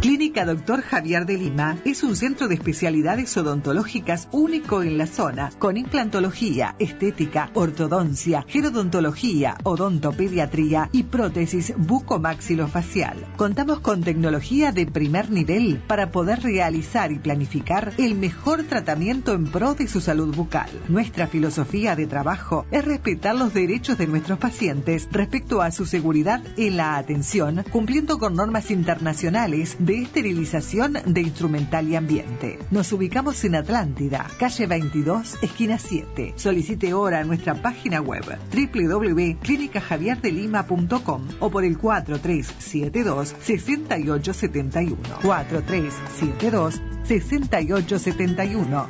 Clínica 0.00 0.44
Doctor 0.44 0.82
Javier 0.82 1.26
de 1.26 1.36
Lima 1.36 1.76
es 1.84 2.04
un 2.04 2.14
centro 2.14 2.46
de 2.46 2.54
especialidades 2.54 3.36
odontológicas 3.36 4.28
único 4.30 4.84
en 4.84 4.96
la 4.96 5.08
zona, 5.08 5.50
con 5.58 5.76
implantología, 5.76 6.76
estética, 6.78 7.50
ortodoncia, 7.54 8.44
gerodontología, 8.46 9.56
odontopediatría 9.64 10.88
y 10.92 11.02
prótesis 11.02 11.74
bucomaxilofacial. 11.76 13.26
Contamos 13.36 13.80
con 13.80 14.02
tecnología 14.02 14.70
de 14.70 14.86
primer 14.86 15.30
nivel 15.30 15.82
para 15.88 16.12
poder 16.12 16.44
realizar 16.44 17.10
y 17.10 17.18
planificar 17.18 17.92
el 17.98 18.14
mejor 18.14 18.62
tratamiento 18.62 19.32
en 19.32 19.46
pro 19.46 19.74
de 19.74 19.88
su 19.88 20.00
salud 20.00 20.32
bucal. 20.32 20.70
Nuestra 20.88 21.26
filosofía 21.26 21.96
de 21.96 22.06
trabajo 22.06 22.66
es 22.70 22.84
respetar 22.84 23.34
los 23.34 23.52
derechos 23.52 23.98
de 23.98 24.06
nuestros 24.06 24.38
pacientes 24.38 25.08
respecto 25.10 25.60
a 25.60 25.72
su 25.72 25.86
seguridad 25.86 26.40
en 26.56 26.76
la 26.76 26.98
atención, 26.98 27.64
cumpliendo 27.72 28.18
con 28.18 28.34
normas 28.34 28.70
internacionales 28.70 29.76
esterilización 29.94 30.98
de 31.04 31.20
instrumental 31.20 31.88
y 31.88 31.96
ambiente. 31.96 32.58
Nos 32.70 32.92
ubicamos 32.92 33.44
en 33.44 33.54
Atlántida, 33.54 34.26
calle 34.38 34.66
22, 34.66 35.38
esquina 35.42 35.78
7. 35.78 36.34
Solicite 36.36 36.90
ahora 36.90 37.22
nuestra 37.24 37.60
página 37.60 38.00
web 38.00 38.24
www.clinicajavierdelima.com 38.52 41.28
o 41.40 41.50
por 41.50 41.64
el 41.64 41.76
4372 41.78 43.34
6871. 43.40 44.96
4372 45.22 46.80
6871. 47.04 48.88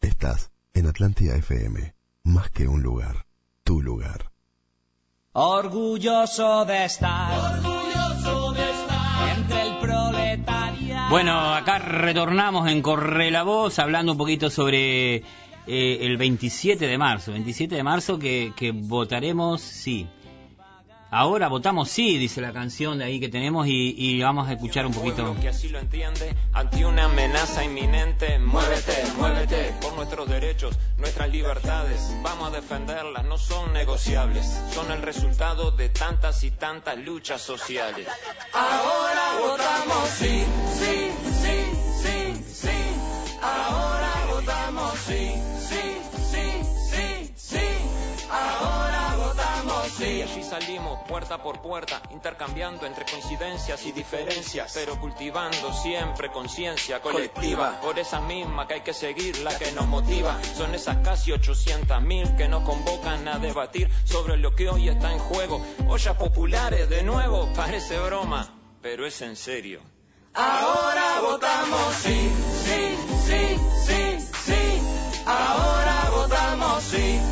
Estás 0.00 0.50
en 0.74 0.86
Atlántida 0.86 1.36
FM, 1.36 1.94
más 2.24 2.50
que 2.50 2.66
un 2.66 2.82
lugar, 2.82 3.26
tu 3.62 3.82
lugar. 3.82 4.32
Orgulloso 5.32 6.64
de 6.64 6.84
estar. 6.84 7.38
Orgulloso 7.38 8.31
Bueno, 11.12 11.54
acá 11.54 11.78
retornamos 11.78 12.70
en 12.70 12.80
Corre 12.80 13.30
la 13.30 13.42
Voz 13.42 13.78
hablando 13.78 14.12
un 14.12 14.18
poquito 14.18 14.48
sobre 14.48 15.16
eh, 15.16 15.22
el 15.66 16.16
27 16.16 16.86
de 16.86 16.96
marzo. 16.96 17.32
27 17.32 17.74
de 17.74 17.82
marzo 17.82 18.18
que, 18.18 18.54
que 18.56 18.72
votaremos 18.72 19.60
sí. 19.60 20.06
Ahora 21.14 21.48
votamos 21.48 21.90
sí, 21.90 22.16
dice 22.16 22.40
la 22.40 22.54
canción 22.54 22.96
de 22.98 23.04
ahí 23.04 23.20
que 23.20 23.28
tenemos 23.28 23.66
y, 23.66 23.94
y 23.98 24.22
vamos 24.22 24.48
a 24.48 24.52
escuchar 24.54 24.86
un 24.86 24.94
poquito. 24.94 25.36
que 25.42 25.48
así 25.50 25.68
lo 25.68 25.78
entiende 25.78 26.34
ante 26.54 26.86
una 26.86 27.04
amenaza 27.04 27.62
inminente. 27.62 28.38
Muévete, 28.38 28.94
muévete 29.18 29.74
por 29.82 29.92
nuestros 29.94 30.26
derechos, 30.26 30.74
nuestras 30.96 31.28
libertades. 31.28 32.16
Vamos 32.22 32.48
a 32.48 32.56
defenderlas, 32.56 33.26
no 33.26 33.36
son 33.36 33.74
negociables. 33.74 34.46
Son 34.72 34.90
el 34.90 35.02
resultado 35.02 35.70
de 35.70 35.90
tantas 35.90 36.44
y 36.44 36.50
tantas 36.50 36.96
luchas 36.96 37.42
sociales. 37.42 38.08
Ahora 38.54 39.22
votamos 39.38 40.08
sí, 40.18 40.42
sí, 40.78 41.10
allí 50.32 50.42
salimos 50.42 50.98
puerta 51.06 51.42
por 51.42 51.60
puerta, 51.60 52.00
intercambiando 52.10 52.86
entre 52.86 53.04
coincidencias 53.04 53.84
y 53.84 53.92
diferencias, 53.92 54.72
pero 54.74 54.98
cultivando 54.98 55.72
siempre 55.74 56.30
conciencia 56.30 57.00
colectiva. 57.00 57.80
Por 57.80 57.98
esa 57.98 58.20
misma 58.20 58.66
que 58.66 58.74
hay 58.74 58.80
que 58.80 58.94
seguir, 58.94 59.38
la 59.38 59.56
que 59.58 59.72
nos 59.72 59.86
motiva. 59.86 60.38
Son 60.56 60.74
esas 60.74 60.98
casi 60.98 61.32
800 61.32 62.00
mil 62.02 62.34
que 62.36 62.48
nos 62.48 62.62
convocan 62.62 63.28
a 63.28 63.38
debatir 63.38 63.90
sobre 64.04 64.36
lo 64.38 64.54
que 64.54 64.68
hoy 64.68 64.88
está 64.88 65.12
en 65.12 65.18
juego. 65.18 65.60
Ollas 65.88 66.16
populares, 66.16 66.88
de 66.88 67.02
nuevo, 67.02 67.48
parece 67.54 67.98
broma, 67.98 68.48
pero 68.80 69.06
es 69.06 69.20
en 69.22 69.36
serio. 69.36 69.80
Ahora 70.34 71.20
votamos 71.20 71.94
sí, 71.96 72.32
sí, 72.64 72.96
sí, 73.26 73.58
sí, 73.86 74.26
sí. 74.46 75.22
Ahora 75.26 76.10
votamos 76.10 76.82
sí. 76.84 77.31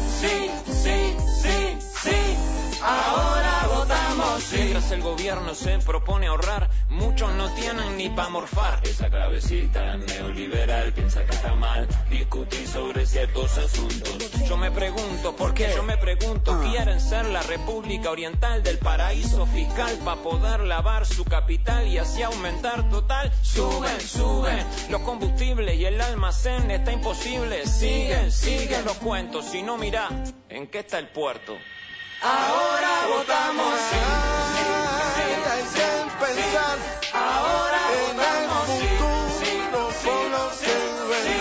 Ahora 2.83 3.67
votamos 3.75 4.43
sí. 4.43 4.57
Mientras 4.57 4.91
el 4.93 5.03
gobierno 5.03 5.55
se 5.55 5.79
propone 5.79 6.29
ahorrar, 6.29 6.71
muchos 6.89 7.33
no 7.35 7.53
tienen 7.55 7.97
ni 7.97 8.09
pa' 8.09 8.29
morfar. 8.29 8.81
Esa 8.85 9.11
cabecita 9.11 9.97
neoliberal 9.97 10.93
piensa 10.95 11.25
que 11.25 11.33
está 11.35 11.55
mal 11.55 11.87
discutir 12.11 12.67
sobre 12.67 13.07
ciertos 13.07 13.59
asuntos. 13.59 14.49
Yo 14.49 14.57
me 14.57 14.71
pregunto, 14.71 15.37
¿por 15.37 15.55
qué? 15.55 15.73
Yo 15.75 15.83
me 15.83 15.97
pregunto, 15.99 16.59
¿quieren 16.61 17.01
ser 17.01 17.27
la 17.27 17.43
República 17.43 18.11
Oriental 18.11 18.63
del 18.63 18.79
paraíso 18.79 19.47
fiscal 19.47 19.99
para 20.05 20.23
poder 20.23 20.61
lavar 20.61 21.05
su 21.07 21.25
capital 21.25 21.87
y 21.87 21.99
así 21.99 22.23
aumentar 22.23 22.89
total? 22.89 23.31
Suben, 23.43 24.01
suben 24.01 24.67
los 24.89 25.03
combustibles 25.03 25.79
y 25.79 25.85
el 25.85 26.01
almacén 26.01 26.71
está 26.71 26.93
imposible. 26.93 27.67
Siguen, 27.67 28.33
siguen 28.33 28.85
los 28.85 28.97
cuentos, 28.97 29.45
si 29.45 29.63
no 29.63 29.77
mira, 29.77 30.09
¿en 30.49 30.67
qué 30.67 30.81
está 30.81 30.99
el 30.99 31.09
puerto? 31.09 31.57
Ahora 32.23 33.07
votamos 33.09 33.75
sí, 33.89 33.97
sí, 34.55 34.65
sí. 35.75 35.81
Ahora 37.15 37.83
votamos 37.89 38.69
sí, 38.69 38.87
sí, 39.41 40.07
sí. 40.61 41.35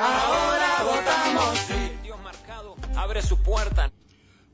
Ahora 0.00 0.82
votamos 0.84 1.58
sí. 1.58 1.92
Dios 2.02 2.18
marcado 2.22 2.76
abre 2.96 3.22
su 3.22 3.36
puerta. 3.38 3.90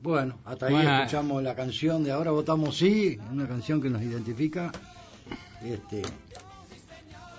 Bueno, 0.03 0.39
hasta 0.45 0.67
ahí 0.67 0.75
Bueno. 0.75 0.97
escuchamos 0.99 1.43
la 1.43 1.55
canción 1.55 2.05
de 2.05 2.13
Ahora 2.13 2.31
Votamos 2.31 2.77
Sí, 2.77 3.19
una 3.33 3.49
canción 3.49 3.81
que 3.81 3.89
nos 3.89 4.03
identifica. 4.03 4.71
Este, 5.63 6.03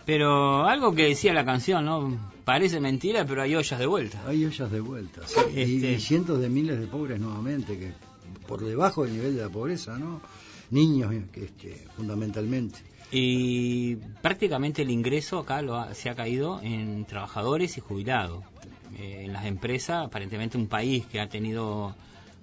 Pero 0.06 0.66
algo 0.66 0.96
que 0.96 1.04
decía 1.10 1.32
la 1.34 1.46
canción, 1.46 1.86
¿no? 1.86 2.18
Parece 2.44 2.80
mentira, 2.80 3.24
pero 3.26 3.42
hay 3.44 3.56
ollas 3.56 3.80
de 3.80 3.86
vuelta. 3.86 4.20
hay 4.28 4.46
ollas 4.46 4.72
de 4.72 4.80
vuelta. 4.80 5.22
sí, 5.28 5.40
y- 5.56 5.62
Este- 5.76 5.92
y, 5.94 6.00
cientos 6.00 6.40
de 6.40 6.50
miles 6.50 6.80
de 6.80 6.88
pobres 6.88 7.20
nuevamente, 7.20 7.78
que 7.78 7.94
por 8.48 8.64
debajo 8.64 9.04
del 9.04 9.14
nivel 9.14 9.36
de 9.36 9.42
la 9.44 9.50
pobreza, 9.50 9.98
¿no? 9.98 10.22
Niños, 10.72 11.14
que, 11.32 11.46
este, 11.46 11.86
fundamentalmente. 11.96 12.80
Y 13.12 13.96
prácticamente 14.22 14.82
el 14.82 14.90
ingreso 14.90 15.40
acá 15.40 15.62
lo 15.62 15.76
ha- 15.78 15.94
se 15.94 16.10
ha 16.10 16.16
caído 16.16 16.60
en 16.62 17.06
trabajadores 17.06 17.78
y 17.78 17.82
jubilados. 17.82 18.44
Eh, 18.98 19.24
en 19.26 19.34
las 19.34 19.46
empresas, 19.46 20.06
aparentemente 20.06 20.58
un 20.58 20.68
país 20.68 21.06
que 21.06 21.20
ha 21.20 21.28
tenido 21.30 21.96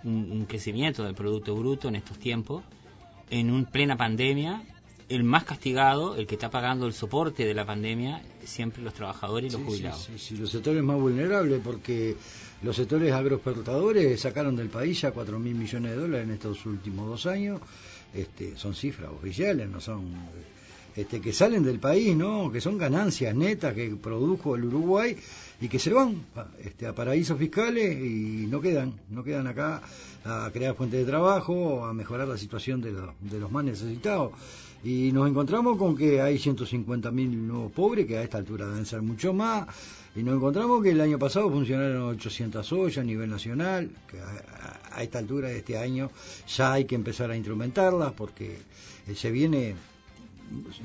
un, 0.04 0.30
un 0.30 0.44
crecimiento 0.46 1.04
del 1.04 1.14
Producto 1.14 1.54
Bruto 1.56 1.88
en 1.88 1.96
estos 1.96 2.18
tiempos, 2.18 2.62
en 3.30 3.50
un 3.50 3.64
plena 3.64 3.96
pandemia, 3.96 4.62
el 5.08 5.24
más 5.24 5.44
castigado, 5.44 6.16
el 6.16 6.26
que 6.26 6.34
está 6.36 6.50
pagando 6.50 6.86
el 6.86 6.92
soporte 6.94 7.44
de 7.44 7.54
la 7.54 7.64
pandemia, 7.66 8.22
siempre 8.44 8.82
los 8.82 8.94
trabajadores 8.94 9.52
y 9.52 9.56
los 9.56 9.62
Sí, 9.62 9.66
jubilados. 9.66 10.02
Sí, 10.04 10.12
sí, 10.16 10.18
sí, 10.18 10.36
los 10.36 10.50
sectores 10.50 10.82
más 10.82 10.96
vulnerables, 10.98 11.60
porque 11.62 12.16
los 12.62 12.76
sectores 12.76 13.12
agroexportadores 13.12 14.20
sacaron 14.20 14.54
del 14.56 14.68
país 14.68 15.00
ya 15.00 15.10
4 15.10 15.38
mil 15.38 15.54
millones 15.54 15.90
de 15.92 15.96
dólares 15.96 16.26
en 16.28 16.34
estos 16.34 16.64
últimos 16.66 17.06
dos 17.08 17.26
años. 17.26 17.60
Este, 18.14 18.56
son 18.56 18.74
cifras 18.74 19.10
oficiales, 19.10 19.68
no 19.68 19.80
son. 19.80 20.02
Este, 20.94 21.22
que 21.22 21.32
salen 21.32 21.64
del 21.64 21.78
país, 21.78 22.14
¿no? 22.14 22.52
Que 22.52 22.60
son 22.60 22.76
ganancias 22.76 23.34
netas 23.34 23.72
que 23.74 23.96
produjo 23.96 24.56
el 24.56 24.64
Uruguay 24.66 25.16
y 25.58 25.68
que 25.68 25.78
se 25.78 25.90
van 25.90 26.16
este, 26.62 26.86
a 26.86 26.94
paraísos 26.94 27.38
fiscales 27.38 27.96
y 27.98 28.46
no 28.46 28.60
quedan, 28.60 28.92
no 29.08 29.24
quedan 29.24 29.46
acá 29.46 29.80
a 30.24 30.50
crear 30.52 30.74
fuentes 30.74 31.00
de 31.00 31.06
trabajo, 31.10 31.86
a 31.86 31.94
mejorar 31.94 32.28
la 32.28 32.36
situación 32.36 32.82
de, 32.82 32.92
los- 32.92 33.14
de 33.20 33.40
los 33.40 33.50
más 33.50 33.64
necesitados. 33.64 34.32
Y 34.84 35.12
nos 35.12 35.28
encontramos 35.28 35.78
con 35.78 35.96
que 35.96 36.20
hay 36.20 36.36
150.000 36.38 37.12
nuevos 37.12 37.70
pobres, 37.72 38.06
que 38.06 38.18
a 38.18 38.22
esta 38.22 38.38
altura 38.38 38.66
deben 38.66 38.84
ser 38.84 39.00
mucho 39.02 39.32
más. 39.32 39.68
Y 40.16 40.22
nos 40.22 40.34
encontramos 40.36 40.82
que 40.82 40.90
el 40.90 41.00
año 41.00 41.18
pasado 41.18 41.48
funcionaron 41.50 42.02
800 42.02 42.70
ollas 42.72 42.98
a 42.98 43.04
nivel 43.04 43.30
nacional, 43.30 43.90
que 44.10 44.18
a, 44.20 44.88
a- 44.96 45.02
esta 45.02 45.18
altura 45.20 45.48
de 45.48 45.58
este 45.58 45.78
año 45.78 46.10
ya 46.56 46.72
hay 46.72 46.84
que 46.84 46.94
empezar 46.96 47.30
a 47.30 47.36
instrumentarlas 47.36 48.12
porque 48.12 48.58
eh, 49.06 49.14
se 49.14 49.30
viene 49.30 49.74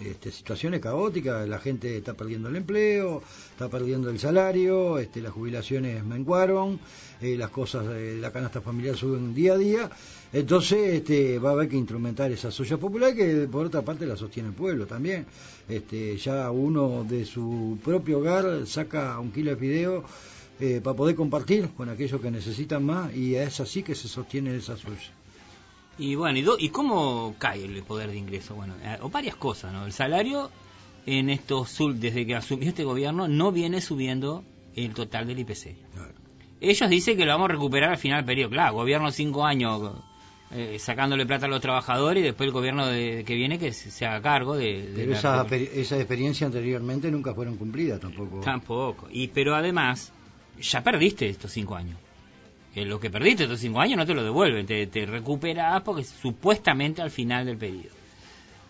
este, 0.04 0.32
situaciones 0.32 0.80
caóticas, 0.80 1.48
la 1.48 1.60
gente 1.60 1.98
está 1.98 2.14
perdiendo 2.14 2.50
el 2.50 2.56
empleo, 2.56 3.22
está 3.52 3.70
perdiendo 3.70 4.10
el 4.10 4.20
salario, 4.20 4.98
este, 5.00 5.22
las 5.22 5.32
jubilaciones 5.32 6.04
menguaron, 6.04 6.80
eh, 7.22 7.36
las 7.38 7.50
cosas 7.50 7.86
la 7.88 8.32
canasta 8.32 8.62
familiar 8.62 8.96
suben 8.96 9.34
día 9.34 9.54
a 9.54 9.58
día, 9.58 9.90
entonces 10.34 10.96
este, 10.96 11.40
va 11.40 11.50
a 11.50 11.54
haber 11.54 11.70
que 11.70 11.78
instrumentar 11.78 12.32
esas 12.32 12.60
ollas 12.60 12.80
populares 12.80 13.16
que 13.16 13.48
por 13.48 13.66
otra 13.66 13.82
parte 13.82 14.06
la 14.06 14.16
sostiene 14.16 14.50
el 14.50 14.56
pueblo 14.56 14.86
también. 14.86 15.26
Ya 16.18 16.52
uno 16.52 17.06
de 17.08 17.26
su 17.26 17.78
propio 17.84 18.20
hogar 18.20 18.66
saca 18.66 19.20
un 19.20 19.32
kilo 19.32 19.52
de 19.52 19.58
fideo 19.58 20.04
eh, 20.60 20.82
para 20.84 20.96
poder 20.96 21.16
compartir 21.16 21.70
con 21.78 21.88
aquellos 21.88 22.20
que 22.20 22.32
necesitan 22.32 22.84
más 22.84 23.16
y 23.16 23.36
es 23.36 23.60
así 23.60 23.84
que 23.84 23.94
se 23.94 24.08
sostiene 24.08 24.56
esa 24.56 24.74
olla. 24.74 25.12
Y 26.00 26.16
bueno, 26.16 26.38
¿y, 26.38 26.42
do- 26.44 26.58
¿y 26.60 26.70
cómo 26.70 27.36
cae 27.40 27.64
el 27.66 27.82
poder 27.84 28.12
de 28.12 28.18
ingreso? 28.18 28.56
Bueno, 28.56 28.76
eh, 28.84 28.98
o 29.02 29.10
varias 29.10 29.36
cosas, 29.36 29.74
¿no? 29.74 29.86
El 29.86 29.92
salario 29.94 30.50
en 31.06 31.30
estos 31.30 31.76
desde 31.96 32.26
que 32.26 32.36
asumió 32.36 32.68
este 32.70 32.84
gobierno 32.84 33.28
no 33.28 33.52
viene 33.52 33.82
subiendo 33.82 34.44
el 34.76 34.94
total 34.94 35.26
del 35.28 35.40
IPC. 35.40 35.76
Ellos 36.60 36.90
dicen 36.90 37.18
que 37.18 37.26
lo 37.26 37.32
vamos 37.34 37.50
a 37.50 37.54
recuperar 37.54 37.92
al 37.92 37.98
final 37.98 38.20
del 38.20 38.26
periodo. 38.26 38.50
Claro, 38.52 38.74
gobierno 38.76 39.12
cinco 39.12 39.46
años 39.46 39.94
eh, 40.52 40.78
sacándole 40.80 41.26
plata 41.26 41.46
a 41.46 41.50
los 41.50 41.62
trabajadores 41.62 42.22
y 42.22 42.26
después 42.26 42.48
el 42.48 42.54
gobierno 42.54 42.86
de- 42.88 43.24
que 43.26 43.36
viene 43.36 43.60
que 43.60 43.74
se, 43.74 43.92
se 43.92 44.06
haga 44.06 44.22
cargo 44.22 44.56
de, 44.56 44.82
de 44.92 44.96
Pero 45.06 45.14
esas 45.14 45.52
esa 45.52 45.98
experiencia 45.98 46.48
anteriormente 46.48 47.12
nunca 47.12 47.34
fueron 47.34 47.58
cumplidas 47.58 48.00
tampoco. 48.00 48.42
Tampoco. 48.42 49.08
Y, 49.12 49.28
pero 49.30 49.56
además, 49.56 50.12
ya 50.60 50.84
perdiste 50.84 51.28
estos 51.30 51.52
cinco 51.52 51.76
años. 51.76 51.98
Lo 52.86 53.00
que 53.00 53.10
perdiste 53.10 53.44
estos 53.44 53.60
cinco 53.60 53.80
años 53.80 53.98
no 53.98 54.06
te 54.06 54.14
lo 54.14 54.24
devuelven, 54.24 54.66
te, 54.66 54.86
te 54.88 55.06
recuperás 55.06 55.82
porque 55.84 56.04
supuestamente 56.04 57.02
al 57.02 57.12
final 57.12 57.46
del 57.46 57.58
periodo. 57.58 57.96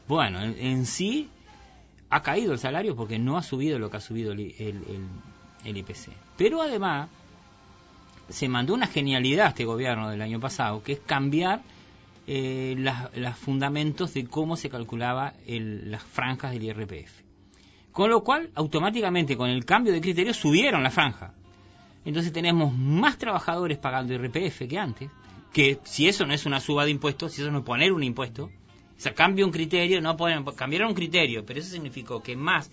Bueno, 0.08 0.42
en, 0.42 0.86
sí 0.86 1.30
ha 2.10 2.22
caído 2.22 2.54
el 2.54 2.60
salario 2.60 2.96
porque 2.96 3.20
no 3.20 3.38
ha 3.38 3.44
subido 3.44 3.78
lo 3.80 3.90
que 3.90 3.98
ha 3.98 4.02
subido 4.02 4.32
el, 4.32 4.40
el- 4.60 4.84
el- 5.66 5.78
IPC. 5.78 6.10
Pero 6.38 6.62
además 6.62 7.10
se 8.30 8.48
mandó 8.48 8.74
una 8.74 8.88
genialidad 8.88 9.48
este 9.50 9.66
gobierno 9.66 10.10
del 10.10 10.22
año 10.22 10.40
pasado, 10.40 10.82
que 10.84 10.94
es 10.94 11.00
cambiar 11.00 11.62
eh, 12.28 12.76
los 13.16 13.38
fundamentos 13.38 14.14
de 14.14 14.26
cómo 14.28 14.56
se 14.58 14.70
calculaba 14.70 15.34
el- 15.46 15.90
las 15.92 16.04
franjas 16.04 16.52
del 16.52 16.64
IRPF. 16.64 17.24
Con 17.92 18.10
lo 18.10 18.24
cual, 18.24 18.50
automáticamente, 18.56 19.36
con 19.38 19.50
el 19.50 19.66
cambio 19.66 19.92
de 19.94 20.02
criterio, 20.02 20.34
subieron 20.34 20.84
la 20.84 20.92
franja. 20.92 21.34
Entonces 22.08 22.32
tenemos 22.32 22.74
más 22.76 23.18
trabajadores 23.18 23.78
pagando 23.78 24.14
IRPF 24.14 24.68
que 24.70 24.80
antes, 24.80 25.12
que 25.52 25.80
si 25.84 26.08
eso 26.08 26.26
no 26.26 26.34
es 26.34 26.46
una 26.46 26.60
suba 26.62 26.86
de 26.86 26.92
impuestos, 26.92 27.34
si 27.34 27.42
eso 27.42 27.52
no 27.52 27.60
es 27.60 27.64
poner 27.66 27.92
un 27.92 28.02
impuesto, 28.04 28.46
o 28.46 29.00
sea, 29.00 29.14
cambia 29.14 29.46
un 29.46 29.52
criterio, 29.52 30.00
no 30.02 30.16
ponen, 30.16 30.44
cambiaron 30.56 30.90
un 30.90 30.96
criterio, 30.96 31.46
pero 31.46 31.60
eso 31.60 31.70
significó 31.70 32.24
que 32.24 32.36
más 32.36 32.72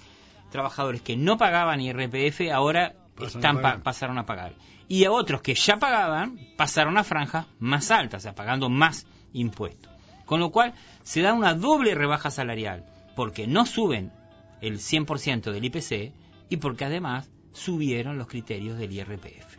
trabajadores 0.50 1.02
que 1.02 1.16
no 1.16 1.36
pagaban 1.36 1.80
IRPF 1.80 2.42
ahora 2.52 2.94
a 3.18 3.24
están 3.24 3.60
pa- 3.60 3.82
pasaron 3.82 4.18
a 4.18 4.24
pagar. 4.24 4.52
Y 4.86 5.04
a 5.04 5.10
otros 5.10 5.42
que 5.42 5.54
ya 5.54 5.78
pagaban 5.78 6.38
pasaron 6.56 6.96
a 6.96 7.04
franjas 7.04 7.46
más 7.58 7.90
altas, 7.90 8.22
o 8.22 8.24
sea, 8.24 8.34
pagando 8.34 8.68
más 8.70 9.06
impuestos. 9.32 9.92
Con 10.26 10.38
lo 10.40 10.50
cual 10.50 10.74
se 11.02 11.22
da 11.22 11.32
una 11.34 11.54
doble 11.54 11.94
rebaja 11.94 12.30
salarial, 12.30 12.84
porque 13.16 13.46
no 13.48 13.66
suben 13.66 14.12
el 14.60 14.78
100% 14.78 15.50
del 15.52 15.64
IPC 15.64 16.12
y 16.48 16.56
porque 16.58 16.84
además 16.84 17.30
subieron 17.54 18.18
los 18.18 18.26
criterios 18.26 18.78
del 18.78 18.92
IRPF. 18.92 19.56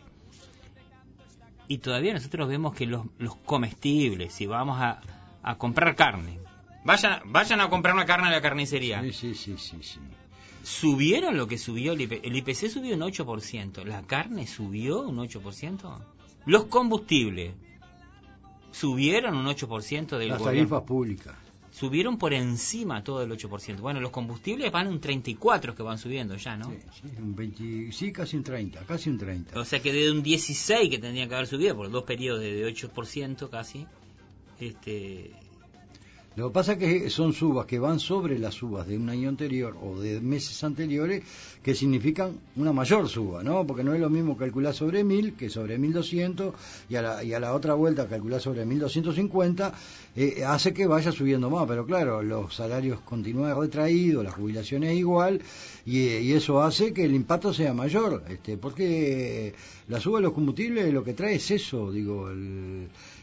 Y 1.68 1.80
todavía 1.80 2.14
nosotros 2.14 2.48
vemos 2.48 2.76
que 2.76 2.86
los, 2.86 3.08
los 3.18 3.36
comestibles, 3.38 4.32
si 4.34 4.46
vamos 4.46 4.80
a, 4.80 5.02
a 5.42 5.58
comprar 5.58 5.96
carne, 5.96 6.40
vayan, 6.84 7.22
vayan 7.32 7.60
a 7.62 7.70
comprar 7.70 7.96
una 7.96 8.06
carne 8.06 8.28
a 8.28 8.32
la 8.32 8.42
carnicería. 8.42 9.02
Sí, 9.12 9.34
sí, 9.34 9.56
sí. 9.58 9.78
¿Subieron 10.62 11.38
lo 11.38 11.48
que 11.48 11.58
subió 11.58 11.94
el 11.94 12.02
IPC? 12.02 12.24
El 12.26 12.36
IPC 12.36 12.70
subió 12.70 12.96
un 12.96 13.02
8%. 13.02 13.84
¿La 13.86 14.04
carne 14.04 14.46
subió 14.46 15.02
un 15.02 15.18
8%? 15.18 16.00
Los 16.46 16.66
combustibles 16.66 17.56
subieron 18.72 19.36
un 19.36 19.46
8% 19.48 20.18
del 20.18 20.30
Las 20.30 20.40
gobierno. 20.40 20.44
tarifas 20.44 20.82
públicas. 20.84 21.36
Subieron 21.76 22.18
por 22.18 22.34
encima 22.34 23.04
todo 23.04 23.22
el 23.22 23.30
8%. 23.30 23.82
Bueno, 23.82 24.00
los 24.00 24.10
combustibles 24.10 24.72
van 24.72 24.88
un 24.88 25.02
34 25.02 25.76
que 25.76 25.84
van 25.84 25.98
subiendo 25.98 26.38
ya, 26.38 26.56
¿no? 26.56 26.70
Sí, 26.70 27.10
un 27.18 27.36
20, 27.36 27.92
sí, 27.92 28.14
casi 28.14 28.38
un 28.38 28.44
30, 28.44 28.86
casi 28.86 29.10
un 29.10 29.18
30. 29.18 29.60
O 29.60 29.66
sea 29.66 29.82
que 29.82 29.92
de 29.92 30.10
un 30.10 30.24
16 30.24 30.90
que 30.90 31.00
tendrían 31.00 31.28
que 31.28 31.36
haber 31.36 31.48
subido 31.48 31.76
por 31.76 31.92
dos 31.92 32.04
periodos 32.04 32.40
de, 32.40 32.54
de 32.54 32.74
8% 32.74 33.50
casi, 33.50 33.86
este, 34.58 35.34
Lo 36.36 36.50
que 36.50 36.54
pasa 36.54 36.74
es 36.74 36.80
que 36.80 37.10
son 37.10 37.32
subas 37.32 37.66
que 37.66 37.80
van 37.80 37.98
sobre 37.98 38.38
las 38.38 38.56
subas 38.56 38.86
de 38.86 38.98
un 38.98 39.08
año 39.10 39.30
anterior 39.30 39.78
o 39.82 39.98
de 39.98 40.20
meses 40.20 40.66
anteriores 40.66 41.24
que 41.64 41.74
significan 41.74 42.38
una 42.58 42.74
mayor 42.74 43.08
suba, 43.08 43.42
¿no? 43.42 43.66
Porque 43.66 43.86
no 43.86 43.94
es 43.94 44.02
lo 44.02 44.10
mismo 44.10 44.36
calcular 44.36 44.74
sobre 44.74 45.06
1000 45.06 45.36
que 45.36 45.50
sobre 45.50 45.78
1200 45.78 46.54
y 46.90 46.96
a 46.98 47.02
la, 47.02 47.24
y 47.24 47.34
a 47.34 47.40
la 47.40 47.54
otra 47.54 47.74
vuelta 47.74 48.10
calcular 48.10 48.42
sobre 48.42 48.66
1250 48.66 49.74
eh, 50.18 50.44
hace 50.46 50.74
que 50.74 50.88
vaya 50.88 51.14
subiendo 51.14 51.50
más, 51.50 51.66
pero 51.70 51.86
claro, 51.86 52.22
los 52.22 52.54
salarios 52.54 53.00
continúan 53.00 53.58
retraídos, 53.58 54.26
las 54.26 54.34
jubilaciones 54.34 54.94
igual 54.98 55.42
y, 55.86 56.00
eh, 56.00 56.22
y 56.22 56.34
eso 56.34 56.62
hace 56.62 56.92
que 56.92 57.06
el 57.06 57.16
impacto 57.16 57.54
sea 57.54 57.74
mayor, 57.74 58.26
este, 58.28 58.58
porque 58.58 59.54
la 59.88 60.02
suba 60.02 60.18
de 60.18 60.24
los 60.24 60.34
combustibles 60.34 60.94
lo 60.94 61.06
que 61.06 61.14
trae 61.14 61.36
es 61.36 61.50
eso, 61.50 61.94
digo, 61.94 62.30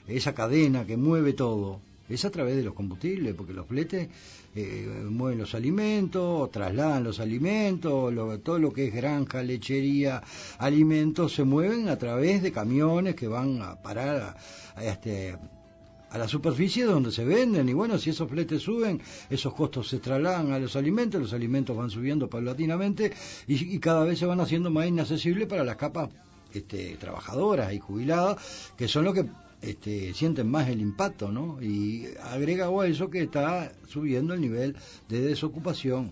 esa 0.06 0.34
cadena 0.34 0.86
que 0.86 0.96
mueve 0.96 1.34
todo 1.34 1.91
es 2.08 2.24
a 2.24 2.30
través 2.30 2.56
de 2.56 2.62
los 2.62 2.74
combustibles, 2.74 3.34
porque 3.34 3.52
los 3.52 3.66
fletes 3.66 4.08
eh, 4.54 5.06
mueven 5.08 5.38
los 5.38 5.54
alimentos, 5.54 6.50
trasladan 6.50 7.04
los 7.04 7.20
alimentos, 7.20 8.12
lo- 8.12 8.38
todo 8.40 8.58
lo 8.58 8.72
que 8.72 8.88
es 8.88 8.94
granja, 8.94 9.42
lechería, 9.42 10.22
alimentos, 10.58 11.34
se 11.34 11.44
mueven 11.44 11.88
a 11.88 11.96
través 11.98 12.42
de 12.42 12.52
camiones 12.52 13.14
que 13.14 13.28
van 13.28 13.62
a 13.62 13.76
parar 13.82 14.36
a, 14.76 14.84
este, 14.84 15.36
a 16.10 16.18
la 16.18 16.28
superficie 16.28 16.84
donde 16.84 17.10
se 17.12 17.24
venden. 17.24 17.68
Y 17.68 17.72
bueno, 17.72 17.96
si 17.98 18.10
esos 18.10 18.28
fletes 18.28 18.60
suben, 18.62 19.00
esos 19.30 19.54
costos 19.54 19.88
se 19.88 19.98
trasladan 19.98 20.52
a 20.52 20.58
los 20.58 20.76
alimentos, 20.76 21.20
los 21.20 21.32
alimentos 21.32 21.74
van 21.74 21.88
subiendo 21.88 22.28
paulatinamente 22.28 23.12
y, 23.46 23.74
y 23.74 23.78
cada 23.78 24.04
vez 24.04 24.18
se 24.18 24.26
van 24.26 24.40
haciendo 24.40 24.70
más 24.70 24.86
inaccesibles 24.86 25.48
para 25.48 25.64
las 25.64 25.76
capas 25.76 26.10
este, 26.52 26.96
trabajadoras 27.00 27.72
y 27.72 27.78
jubiladas, 27.78 28.36
que 28.76 28.86
son 28.88 29.04
los 29.04 29.14
que 29.14 29.24
este, 29.62 30.12
sienten 30.14 30.50
más 30.50 30.68
el 30.68 30.80
impacto, 30.80 31.30
¿no? 31.32 31.62
Y 31.62 32.06
agrega 32.22 32.66
a 32.66 32.86
eso 32.86 33.08
que 33.08 33.22
está 33.22 33.72
subiendo 33.88 34.34
el 34.34 34.40
nivel 34.40 34.76
de 35.08 35.20
desocupación. 35.20 36.10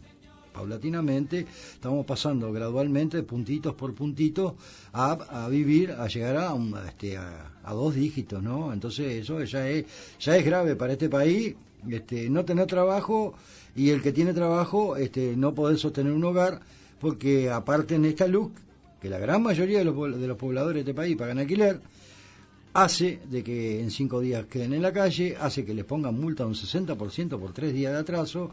Paulatinamente 0.52 1.46
estamos 1.74 2.04
pasando 2.06 2.52
gradualmente, 2.52 3.22
puntitos 3.22 3.74
por 3.74 3.94
puntitos, 3.94 4.54
a, 4.92 5.46
vivir, 5.48 5.92
a 5.92 6.08
llegar 6.08 6.36
a, 6.38 6.54
un- 6.54 6.76
este, 6.88 7.16
a, 7.16 7.50
dos 7.72 7.94
dígitos, 7.94 8.42
¿no? 8.42 8.72
Entonces 8.72 9.22
eso 9.22 9.42
ya 9.44 9.68
es, 9.68 9.84
ya 10.18 10.36
es 10.36 10.44
grave 10.44 10.74
para 10.74 10.92
este 10.94 11.08
país, 11.08 11.54
este, 11.88 12.28
no 12.28 12.44
tener 12.44 12.66
trabajo 12.66 13.34
y 13.76 13.90
el 13.90 14.02
que 14.02 14.12
tiene 14.12 14.34
trabajo 14.34 14.96
este, 14.96 15.36
no 15.36 15.54
poder 15.54 15.78
sostener 15.78 16.12
un 16.12 16.24
hogar, 16.24 16.60
porque 17.00 17.48
aparte 17.48 17.94
en 17.94 18.04
esta 18.04 18.26
luz, 18.26 18.50
que 19.00 19.08
la 19.08 19.18
gran 19.18 19.42
mayoría 19.42 19.78
de 19.78 19.84
los, 19.84 20.20
de 20.20 20.26
los 20.26 20.36
pobladores 20.36 20.74
de 20.84 20.90
este 20.90 20.94
país 20.94 21.16
pagan 21.16 21.38
alquiler, 21.38 21.80
hace 22.72 23.20
de 23.30 23.42
que 23.42 23.80
en 23.80 23.90
cinco 23.90 24.20
días 24.20 24.46
queden 24.46 24.72
en 24.74 24.82
la 24.82 24.92
calle, 24.92 25.36
hace 25.40 25.64
que 25.64 25.74
les 25.74 25.84
pongan 25.84 26.18
multa 26.18 26.46
un 26.46 26.54
60% 26.54 27.38
por 27.38 27.52
tres 27.52 27.72
días 27.72 27.92
de 27.92 27.98
atraso, 27.98 28.50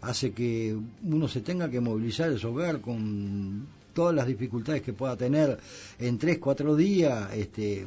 hace 0.00 0.32
que 0.32 0.76
uno 1.04 1.28
se 1.28 1.40
tenga 1.40 1.70
que 1.70 1.80
movilizar 1.80 2.30
de 2.30 2.38
su 2.38 2.48
hogar 2.48 2.80
con 2.80 3.66
todas 3.92 4.14
las 4.14 4.26
dificultades 4.26 4.82
que 4.82 4.92
pueda 4.92 5.16
tener 5.16 5.58
en 5.98 6.18
tres, 6.18 6.38
cuatro 6.38 6.74
días, 6.76 7.32
este, 7.34 7.86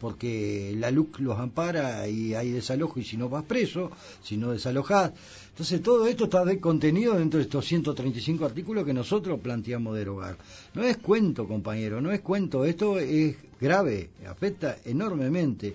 porque 0.00 0.74
la 0.78 0.90
LUC 0.90 1.20
los 1.20 1.38
ampara 1.38 2.08
y 2.08 2.34
hay 2.34 2.50
desalojo 2.50 2.98
y 2.98 3.04
si 3.04 3.16
no 3.16 3.28
vas 3.28 3.44
preso, 3.44 3.90
si 4.22 4.36
no 4.36 4.50
desalojás. 4.50 5.12
Entonces 5.50 5.82
todo 5.82 6.06
esto 6.06 6.24
está 6.24 6.44
de 6.44 6.58
contenido 6.58 7.18
dentro 7.18 7.38
de 7.38 7.44
estos 7.44 7.66
135 7.66 8.46
artículos 8.46 8.84
que 8.84 8.94
nosotros 8.94 9.38
planteamos 9.40 9.94
derogar. 9.96 10.38
No 10.74 10.82
es 10.82 10.96
cuento, 10.96 11.46
compañero, 11.46 12.00
no 12.00 12.10
es 12.10 12.20
cuento, 12.20 12.64
esto 12.64 12.98
es 12.98 13.36
grave, 13.60 14.10
afecta 14.26 14.78
enormemente. 14.86 15.74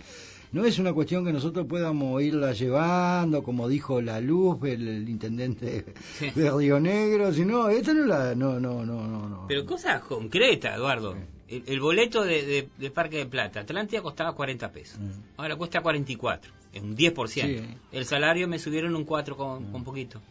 No 0.51 0.63
es 0.63 0.79
una 0.79 0.93
cuestión 0.93 1.25
que 1.25 1.33
nosotros 1.33 1.67
podamos 1.67 2.21
irla 2.23 2.53
llevando, 2.53 3.43
como 3.43 3.67
dijo 3.67 4.01
la 4.01 4.21
luz, 4.21 4.57
el, 4.63 4.87
el 4.87 5.09
intendente 5.09 5.85
de 6.33 6.51
Río 6.51 6.79
Negro, 6.79 7.33
sino, 7.33 7.67
esto 7.67 7.93
no 7.93 8.05
la, 8.05 8.33
no, 8.35 8.59
no, 8.59 8.85
no, 8.85 9.05
no, 9.05 9.27
no. 9.27 9.45
Pero 9.47 9.65
cosas 9.65 10.01
concretas, 10.01 10.77
Eduardo. 10.77 11.15
El, 11.47 11.63
el 11.67 11.79
boleto 11.79 12.23
de, 12.23 12.43
de- 12.45 12.69
de 12.77 12.89
Parque 12.91 13.17
de 13.17 13.25
Plata, 13.27 13.59
Atlántida 13.61 14.01
costaba 14.01 14.33
40 14.33 14.71
pesos. 14.71 14.99
Ahora 15.37 15.55
cuesta 15.55 15.81
44, 15.81 16.51
es 16.73 16.81
un 16.81 16.95
10%. 16.97 17.27
Sí. 17.27 17.63
El 17.91 18.05
salario 18.05 18.47
me 18.47 18.57
subieron 18.59 18.95
un 18.95 19.03
4 19.05 19.37
con, 19.37 19.71
con 19.71 19.83
poquito. 19.83 20.21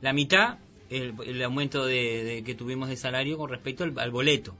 La 0.00 0.12
mitad, 0.12 0.58
el, 0.90 1.14
el 1.26 1.42
aumento 1.42 1.84
de, 1.86 2.24
de- 2.24 2.44
que 2.44 2.54
tuvimos 2.54 2.88
de 2.88 2.96
salario 2.96 3.38
con 3.38 3.48
respecto 3.50 3.84
al, 3.84 3.98
al 3.98 4.10
boleto. 4.10 4.54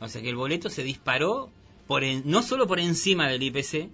O 0.00 0.08
sea 0.08 0.20
que 0.20 0.28
el 0.28 0.36
boleto 0.36 0.68
se 0.68 0.82
disparó 0.82 1.50
por 1.86 2.04
en- 2.04 2.22
no 2.26 2.42
solo 2.42 2.66
por 2.66 2.78
encima 2.80 3.28
del 3.28 3.42
IPC, 3.42 3.88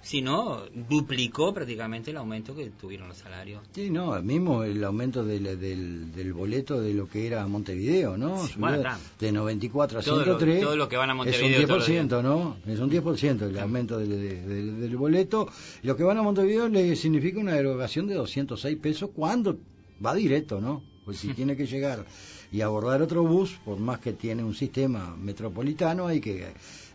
sino 0.00 0.62
duplicó 0.88 1.52
prácticamente 1.52 2.10
el 2.12 2.16
aumento 2.16 2.54
que 2.54 2.70
tuvieron 2.70 3.08
los 3.08 3.18
salarios. 3.18 3.62
Sí, 3.72 3.90
no, 3.90 4.20
mismo 4.22 4.62
el 4.62 4.82
aumento 4.84 5.24
del, 5.24 5.58
del, 5.60 6.12
del 6.14 6.32
boleto 6.32 6.80
de 6.80 6.94
lo 6.94 7.08
que 7.08 7.26
era 7.26 7.46
Montevideo, 7.46 8.16
¿no? 8.16 8.46
Sí, 8.46 8.54
bueno, 8.56 8.76
de- 8.78 8.82
claro. 8.84 8.98
de 9.18 9.32
94 9.32 9.98
a 9.98 10.02
Todo 10.02 10.16
lo- 10.18 10.24
103. 10.38 10.60
todo 10.62 10.76
lo 10.76 10.88
que 10.88 10.96
van 10.96 11.10
a 11.10 11.12
Es 11.12 11.16
Montevideo 11.16 11.66
los 11.66 11.88
un 11.88 11.94
10%, 11.94 12.22
¿no? 12.22 12.56
Es 12.66 12.78
un 12.78 12.90
10% 12.90 13.42
el 13.48 13.58
aumento 13.58 13.98
del, 13.98 14.08
del- 14.48 14.80
del 14.80 14.96
boleto. 14.96 15.48
Lo 15.82 15.96
que 15.96 16.04
van 16.04 16.16
a 16.18 16.22
Montevideo 16.22 16.68
le 16.68 16.94
significa 16.96 17.40
una 17.40 17.54
derogación 17.54 18.06
de 18.06 18.14
206 18.14 18.78
pesos 18.78 19.10
cuando 19.14 19.58
va 20.04 20.14
directo, 20.14 20.60
¿no? 20.60 20.82
Pues 21.04 21.18
si 21.18 21.28
tiene 21.34 21.56
que 21.56 21.66
llegar 21.66 22.06
y 22.50 22.60
abordar 22.62 23.02
otro 23.02 23.24
bus, 23.24 23.58
por 23.64 23.78
más 23.78 23.98
que 23.98 24.12
tiene 24.14 24.42
un 24.42 24.54
sistema 24.54 25.14
metropolitano, 25.16 26.06
hay 26.06 26.20
que 26.20 26.46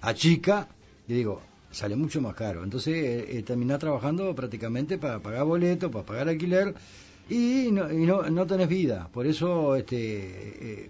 achica, 0.02 0.68
y 1.08 1.14
digo, 1.14 1.42
sale 1.74 1.96
mucho 1.96 2.22
más 2.22 2.36
caro. 2.36 2.64
Entonces 2.64 2.94
eh, 2.96 3.38
eh, 3.38 3.44
terminás 3.44 3.80
trabajando 3.80 4.34
prácticamente 4.34 4.98
para 4.98 5.20
pagar 5.20 5.46
boleto, 5.46 5.92
para 5.92 6.06
pagar 6.06 6.30
alquiler 6.30 6.74
y 7.30 7.70
no, 7.72 7.92
y 7.92 8.06
no, 8.06 8.24
no 8.30 8.48
tenés 8.48 8.70
vida. 8.70 9.10
Por 9.12 9.26
eso 9.26 9.76
este, 9.76 9.98
eh, 9.98 10.90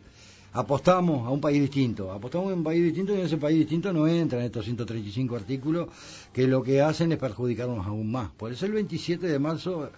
apostamos 0.53 1.25
a 1.25 1.31
un 1.31 1.41
país 1.41 1.61
distinto. 1.61 2.11
Apostamos 2.11 2.51
a 2.51 2.55
un 2.55 2.63
país 2.63 2.83
distinto 2.83 3.13
y 3.13 3.19
en 3.19 3.25
ese 3.25 3.37
país 3.37 3.57
distinto 3.57 3.91
no 3.93 4.07
entran 4.07 4.43
estos 4.43 4.65
135 4.65 5.35
artículos 5.35 5.87
que 6.31 6.47
lo 6.47 6.61
que 6.61 6.81
hacen 6.81 7.11
es 7.11 7.17
perjudicarnos 7.17 7.85
aún 7.87 8.11
más. 8.11 8.29
Por 8.31 8.51
eso 8.51 8.65
el 8.65 8.73
27 8.73 9.25
de 9.25 9.39
marzo 9.39 9.89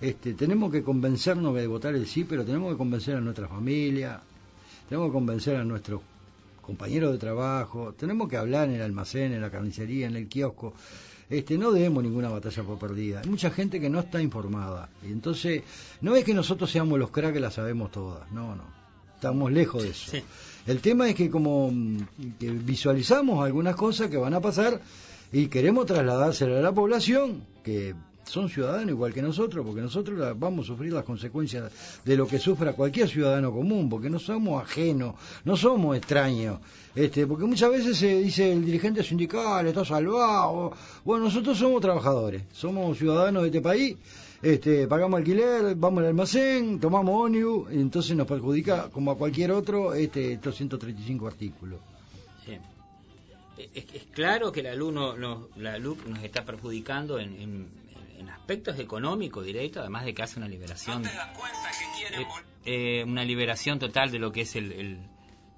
este, 0.00 0.34
tenemos 0.34 0.72
que 0.72 0.82
convencernos 0.82 1.54
de 1.54 1.66
votar 1.66 1.94
el 1.94 2.06
sí, 2.06 2.24
pero 2.24 2.44
tenemos 2.44 2.72
que 2.72 2.78
convencer 2.78 3.16
a 3.16 3.20
nuestra 3.20 3.46
familia, 3.46 4.20
tenemos 4.88 5.08
que 5.08 5.12
convencer 5.12 5.56
a 5.56 5.64
nuestros 5.64 6.00
compañeros 6.62 7.12
de 7.12 7.18
trabajo, 7.18 7.92
tenemos 7.92 8.28
que 8.28 8.36
hablar 8.38 8.68
en 8.68 8.76
el 8.76 8.82
almacén, 8.82 9.32
en 9.32 9.42
la 9.42 9.50
carnicería, 9.50 10.06
en 10.06 10.16
el 10.16 10.28
kiosco. 10.28 10.72
Este, 11.28 11.58
no 11.58 11.72
demos 11.72 12.02
ninguna 12.02 12.28
batalla 12.28 12.62
por 12.62 12.78
perdida. 12.78 13.20
Hay 13.20 13.28
mucha 13.28 13.50
gente 13.50 13.80
que 13.80 13.90
no 13.90 14.00
está 14.00 14.20
informada. 14.22 14.88
Y 15.06 15.12
entonces, 15.12 15.62
no 16.00 16.14
es 16.14 16.24
que 16.24 16.34
nosotros 16.34 16.70
seamos 16.70 16.98
los 16.98 17.10
cracks 17.10 17.34
que 17.34 17.40
la 17.40 17.50
sabemos 17.50 17.90
todas. 17.90 18.30
No, 18.32 18.54
no. 18.54 18.64
Estamos 19.14 19.52
lejos 19.52 19.82
de 19.82 19.90
eso. 19.90 20.16
El 20.66 20.80
tema 20.80 21.08
es 21.08 21.14
que 21.14 21.30
como 21.30 21.70
mm, 21.70 21.98
que 22.38 22.50
visualizamos 22.50 23.44
algunas 23.44 23.76
cosas 23.76 24.10
que 24.10 24.16
van 24.16 24.34
a 24.34 24.40
pasar 24.40 24.80
y 25.32 25.46
queremos 25.46 25.86
trasladárselo 25.86 26.58
a 26.58 26.60
la 26.60 26.72
población, 26.72 27.44
que 27.64 27.94
son 28.32 28.48
ciudadanos 28.48 28.88
igual 28.90 29.12
que 29.12 29.20
nosotros, 29.20 29.64
porque 29.66 29.82
nosotros 29.82 30.18
la- 30.18 30.32
vamos 30.32 30.64
a 30.64 30.68
sufrir 30.68 30.92
las 30.92 31.04
consecuencias 31.04 31.70
de 32.04 32.16
lo 32.16 32.26
que 32.26 32.38
sufra 32.38 32.72
cualquier 32.72 33.06
ciudadano 33.08 33.52
común, 33.52 33.90
porque 33.90 34.08
no 34.08 34.18
somos 34.18 34.62
ajenos, 34.62 35.14
no 35.44 35.54
somos 35.56 35.96
extraños. 35.96 36.58
Este, 36.94 37.26
porque 37.26 37.44
muchas 37.44 37.70
veces 37.70 37.96
se 37.98 38.20
dice 38.22 38.52
el 38.52 38.64
dirigente 38.64 39.02
sindical 39.02 39.66
está 39.66 39.84
salvado. 39.84 40.72
Bueno, 41.04 41.24
nosotros 41.24 41.58
somos 41.58 41.80
trabajadores, 41.82 42.42
somos 42.52 42.96
ciudadanos 42.96 43.42
de 43.42 43.48
este 43.48 43.60
país, 43.60 43.96
este, 44.40 44.86
pagamos 44.88 45.18
alquiler, 45.18 45.74
vamos 45.76 46.00
al 46.00 46.06
almacén, 46.08 46.80
tomamos 46.80 47.14
ónibus, 47.26 47.70
entonces 47.70 48.16
nos 48.16 48.26
perjudica 48.26 48.88
como 48.90 49.10
a 49.10 49.16
cualquier 49.18 49.52
otro 49.52 49.92
este, 49.94 50.32
estos 50.32 50.56
135 50.56 51.26
artículos. 51.26 51.80
Sí. 52.46 52.56
Es, 53.74 53.84
claro 54.12 54.50
que 54.50 54.62
la 54.62 54.74
luz, 54.74 54.92
no, 54.92 55.48
la 55.56 55.78
luz 55.78 55.98
nos 56.08 56.22
está 56.24 56.44
perjudicando 56.44 57.18
en- 57.18 57.81
en 58.22 58.30
aspectos 58.30 58.78
económicos 58.78 59.44
directos, 59.44 59.80
además 59.80 60.04
de 60.04 60.14
que 60.14 60.22
hace 60.22 60.38
una 60.38 60.48
liberación. 60.48 61.04
eh, 61.06 62.26
eh, 62.64 63.04
una 63.04 63.24
liberación 63.24 63.78
total 63.78 64.10
de 64.10 64.18
lo 64.18 64.32
que 64.32 64.42
es 64.42 64.56
el, 64.56 64.72
el- 64.72 65.00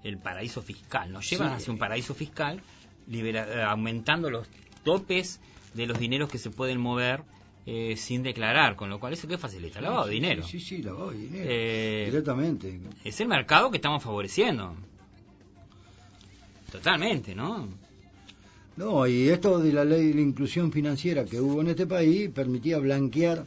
el 0.02 0.18
paraíso 0.18 0.60
fiscal. 0.62 1.10
Nos 1.12 1.28
llevan 1.30 1.48
Sí. 1.50 1.54
hacia 1.56 1.72
un 1.72 1.78
paraíso 1.78 2.14
fiscal, 2.14 2.60
libera- 3.06 3.46
eh, 3.48 3.62
aumentando 3.62 4.28
los 4.30 4.46
topes 4.84 5.40
de 5.74 5.86
los 5.86 5.98
dineros 5.98 6.28
que 6.30 6.38
se 6.38 6.50
pueden 6.50 6.78
mover 6.80 7.22
eh, 7.66 7.96
sin 7.96 8.22
declarar, 8.22 8.76
con 8.76 8.90
lo 8.90 9.00
cual 9.00 9.14
eso 9.14 9.26
que 9.26 9.38
facilita, 9.38 9.80
lavado 9.80 10.04
de 10.04 10.10
Sí, 10.10 10.14
dinero. 10.20 10.42
Sí, 10.42 10.60
sí, 10.60 10.82
lavado 10.82 11.10
de 11.12 11.16
dinero. 11.18 11.44
Eh, 11.48 12.04
Directamente. 12.10 12.78
Es 13.04 13.18
el 13.20 13.28
mercado 13.28 13.70
que 13.70 13.78
estamos 13.78 14.02
favoreciendo. 14.02 14.76
Totalmente, 16.70 17.34
¿no? 17.34 17.68
No, 18.76 19.06
y 19.06 19.28
esto 19.28 19.60
de 19.60 19.72
la 19.72 19.84
ley 19.84 20.08
de 20.08 20.14
la 20.14 20.20
inclusión 20.20 20.72
financiera 20.72 21.24
que 21.24 21.40
hubo 21.40 21.60
en 21.60 21.68
este 21.68 21.86
país 21.86 22.28
permitía 22.30 22.78
blanquear 22.78 23.44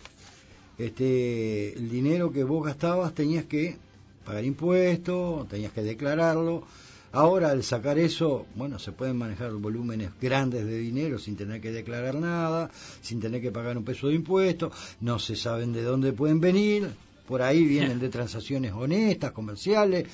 este 0.78 1.74
el 1.74 1.90
dinero 1.90 2.32
que 2.32 2.46
vos 2.46 2.66
gastabas, 2.66 3.13
tenías 3.13 3.44
que 3.44 3.76
pagar 4.24 4.46
impuestos, 4.46 5.48
tenías 5.50 5.74
que 5.74 5.82
declararlo. 5.82 6.63
Ahora 7.12 7.50
al 7.50 7.63
sacar 7.63 7.98
eso, 7.98 8.46
bueno, 8.56 8.80
se 8.80 8.92
pueden 8.92 9.18
manejar 9.18 9.52
volúmenes 9.54 10.12
grandes 10.22 10.66
de 10.66 10.78
dinero 10.78 11.18
sin 11.18 11.36
tener 11.36 11.60
que 11.60 11.72
declarar 11.72 12.16
nada, 12.16 12.70
sin 13.02 13.20
tener 13.20 13.42
que 13.42 13.52
pagar 13.52 13.78
un 13.78 13.84
peso 13.84 14.08
de 14.08 14.16
impuestos, 14.16 14.72
no 15.02 15.20
se 15.20 15.36
saben 15.36 15.74
de 15.74 15.84
dónde 15.84 16.13
pueden 16.13 16.40
venir, 16.40 16.90
por 17.28 17.42
ahí 17.42 17.66
vienen 17.66 18.00
de 18.02 18.10
transacciones 18.10 18.72
honestas, 18.74 19.32
comerciales, 19.32 20.08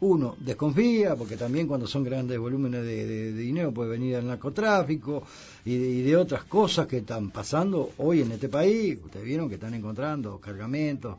uno 0.00 0.36
desconfía, 0.38 1.16
porque 1.16 1.36
también 1.36 1.66
cuando 1.66 1.86
son 1.86 2.04
grandes 2.04 2.38
volúmenes 2.38 2.82
de, 2.84 3.32
dinero 3.32 3.72
puede 3.72 3.90
venir 3.90 4.16
el 4.16 4.26
narcotráfico 4.26 5.22
y 5.64 5.76
de, 5.76 5.88
y 5.88 6.02
de 6.02 6.16
otras 6.16 6.44
cosas 6.44 6.86
que 6.86 6.98
están 6.98 7.30
pasando 7.30 7.92
hoy 7.98 8.20
en 8.20 8.32
este 8.32 8.48
país. 8.48 8.98
Ustedes 9.02 9.24
vieron 9.24 9.48
que 9.48 9.54
están 9.54 9.74
encontrando 9.74 10.38
cargamentos 10.38 11.16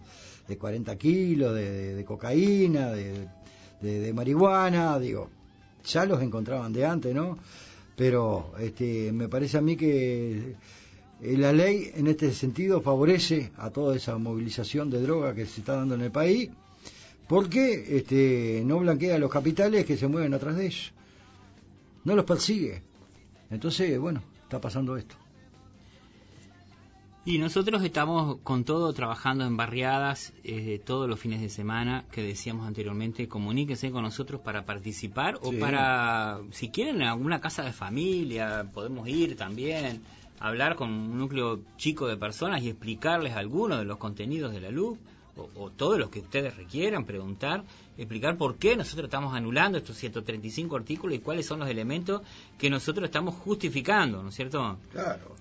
de 0.48 0.58
40 0.58 0.96
kilos 0.98 1.56
de, 1.56 2.04
cocaína, 2.08 2.92
de 2.92 4.12
marihuana, 4.14 4.98
digo, 5.00 5.30
ya 5.88 6.06
los 6.06 6.22
encontraban 6.22 6.74
de 6.74 6.86
antes, 6.86 7.16
¿no? 7.16 7.38
Pero 7.96 8.54
este, 8.60 9.12
me 9.12 9.28
parece 9.28 9.58
a 9.58 9.62
mí 9.62 9.76
que 9.76 10.56
eh, 11.22 11.38
la 11.38 11.52
ley 11.52 11.92
en 11.96 12.08
este 12.08 12.32
sentido 12.32 12.82
favorece 12.82 13.52
a 13.58 13.72
toda 13.72 13.96
esa 13.96 14.18
movilización 14.18 14.90
de 14.90 15.02
droga 15.02 15.34
que 15.34 15.46
se 15.46 15.62
está 15.62 15.76
dando 15.76 15.96
en 15.96 16.02
el 16.02 16.12
país 16.12 16.50
porque 17.28 17.98
este, 17.98 18.64
no 18.66 18.80
blanquea 18.80 19.18
los 19.18 19.32
capitales 19.32 19.86
que 19.86 19.98
se 19.98 20.08
mueven 20.08 20.34
atrás 20.34 20.56
de 20.56 20.68
ellos. 20.68 20.94
No 22.04 22.16
los 22.16 22.26
persigue. 22.26 22.84
Entonces, 23.50 24.00
bueno, 24.00 24.22
está 24.44 24.62
pasando 24.62 24.96
esto. 24.98 25.16
Y 27.26 27.40
nosotros 27.40 27.84
estamos 27.84 28.38
con 28.42 28.64
todo 28.64 28.94
trabajando 28.94 29.46
en 29.46 29.58
barriadas 29.58 30.32
eh, 30.46 30.80
todos 30.86 31.10
los 31.10 31.20
fines 31.20 31.42
de 31.42 31.50
semana 31.50 32.06
que 32.10 32.24
decíamos 32.24 32.66
anteriormente. 32.66 33.28
Comuníquense 33.28 33.92
con 33.92 34.04
nosotros 34.04 34.40
para 34.40 34.64
participar 34.64 35.38
o 35.42 35.52
Sí. 35.52 35.58
para, 35.58 36.40
si 36.52 36.70
quieren, 36.70 37.02
en 37.02 37.08
alguna 37.10 37.42
casa 37.42 37.64
de 37.64 37.74
familia, 37.74 38.66
podemos 38.74 39.10
ir 39.10 39.36
también, 39.36 40.02
hablar 40.40 40.78
con 40.78 40.90
un 40.90 41.18
núcleo 41.18 41.60
chico 41.76 42.08
de 42.08 42.16
personas 42.16 42.64
y 42.64 42.70
explicarles 42.70 43.34
algunos 43.36 43.80
de 43.80 43.84
los 43.86 43.98
contenidos 43.98 44.54
de 44.54 44.62
la 44.62 44.72
luz 44.72 44.98
o, 45.38 45.50
o 45.56 45.70
todos 45.72 46.00
los 46.00 46.10
que 46.10 46.20
ustedes 46.20 46.56
requieran, 46.56 47.06
preguntar, 47.06 47.64
explicar 47.98 48.38
por 48.38 48.58
qué 48.58 48.76
nosotros 48.76 49.06
estamos 49.06 49.34
anulando 49.36 49.78
estos 49.78 49.98
135 49.98 50.76
artículos 50.76 51.16
y 51.16 51.20
cuáles 51.20 51.46
son 51.46 51.60
los 51.60 51.70
elementos 51.70 52.22
que 52.58 52.70
nosotros 52.70 53.06
estamos 53.06 53.36
justificando, 53.36 54.22
¿no 54.22 54.30
es 54.30 54.36
cierto? 54.36 54.78
Claro. 54.92 55.36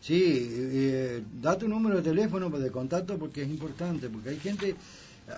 Sí, 0.00 0.48
eh, 0.50 1.22
da 1.40 1.58
tu 1.58 1.68
número 1.68 1.96
de 1.96 2.02
teléfono 2.02 2.50
de 2.50 2.70
contacto 2.70 3.18
porque 3.18 3.42
es 3.42 3.48
importante, 3.48 4.08
porque 4.08 4.30
hay 4.30 4.38
gente, 4.38 4.76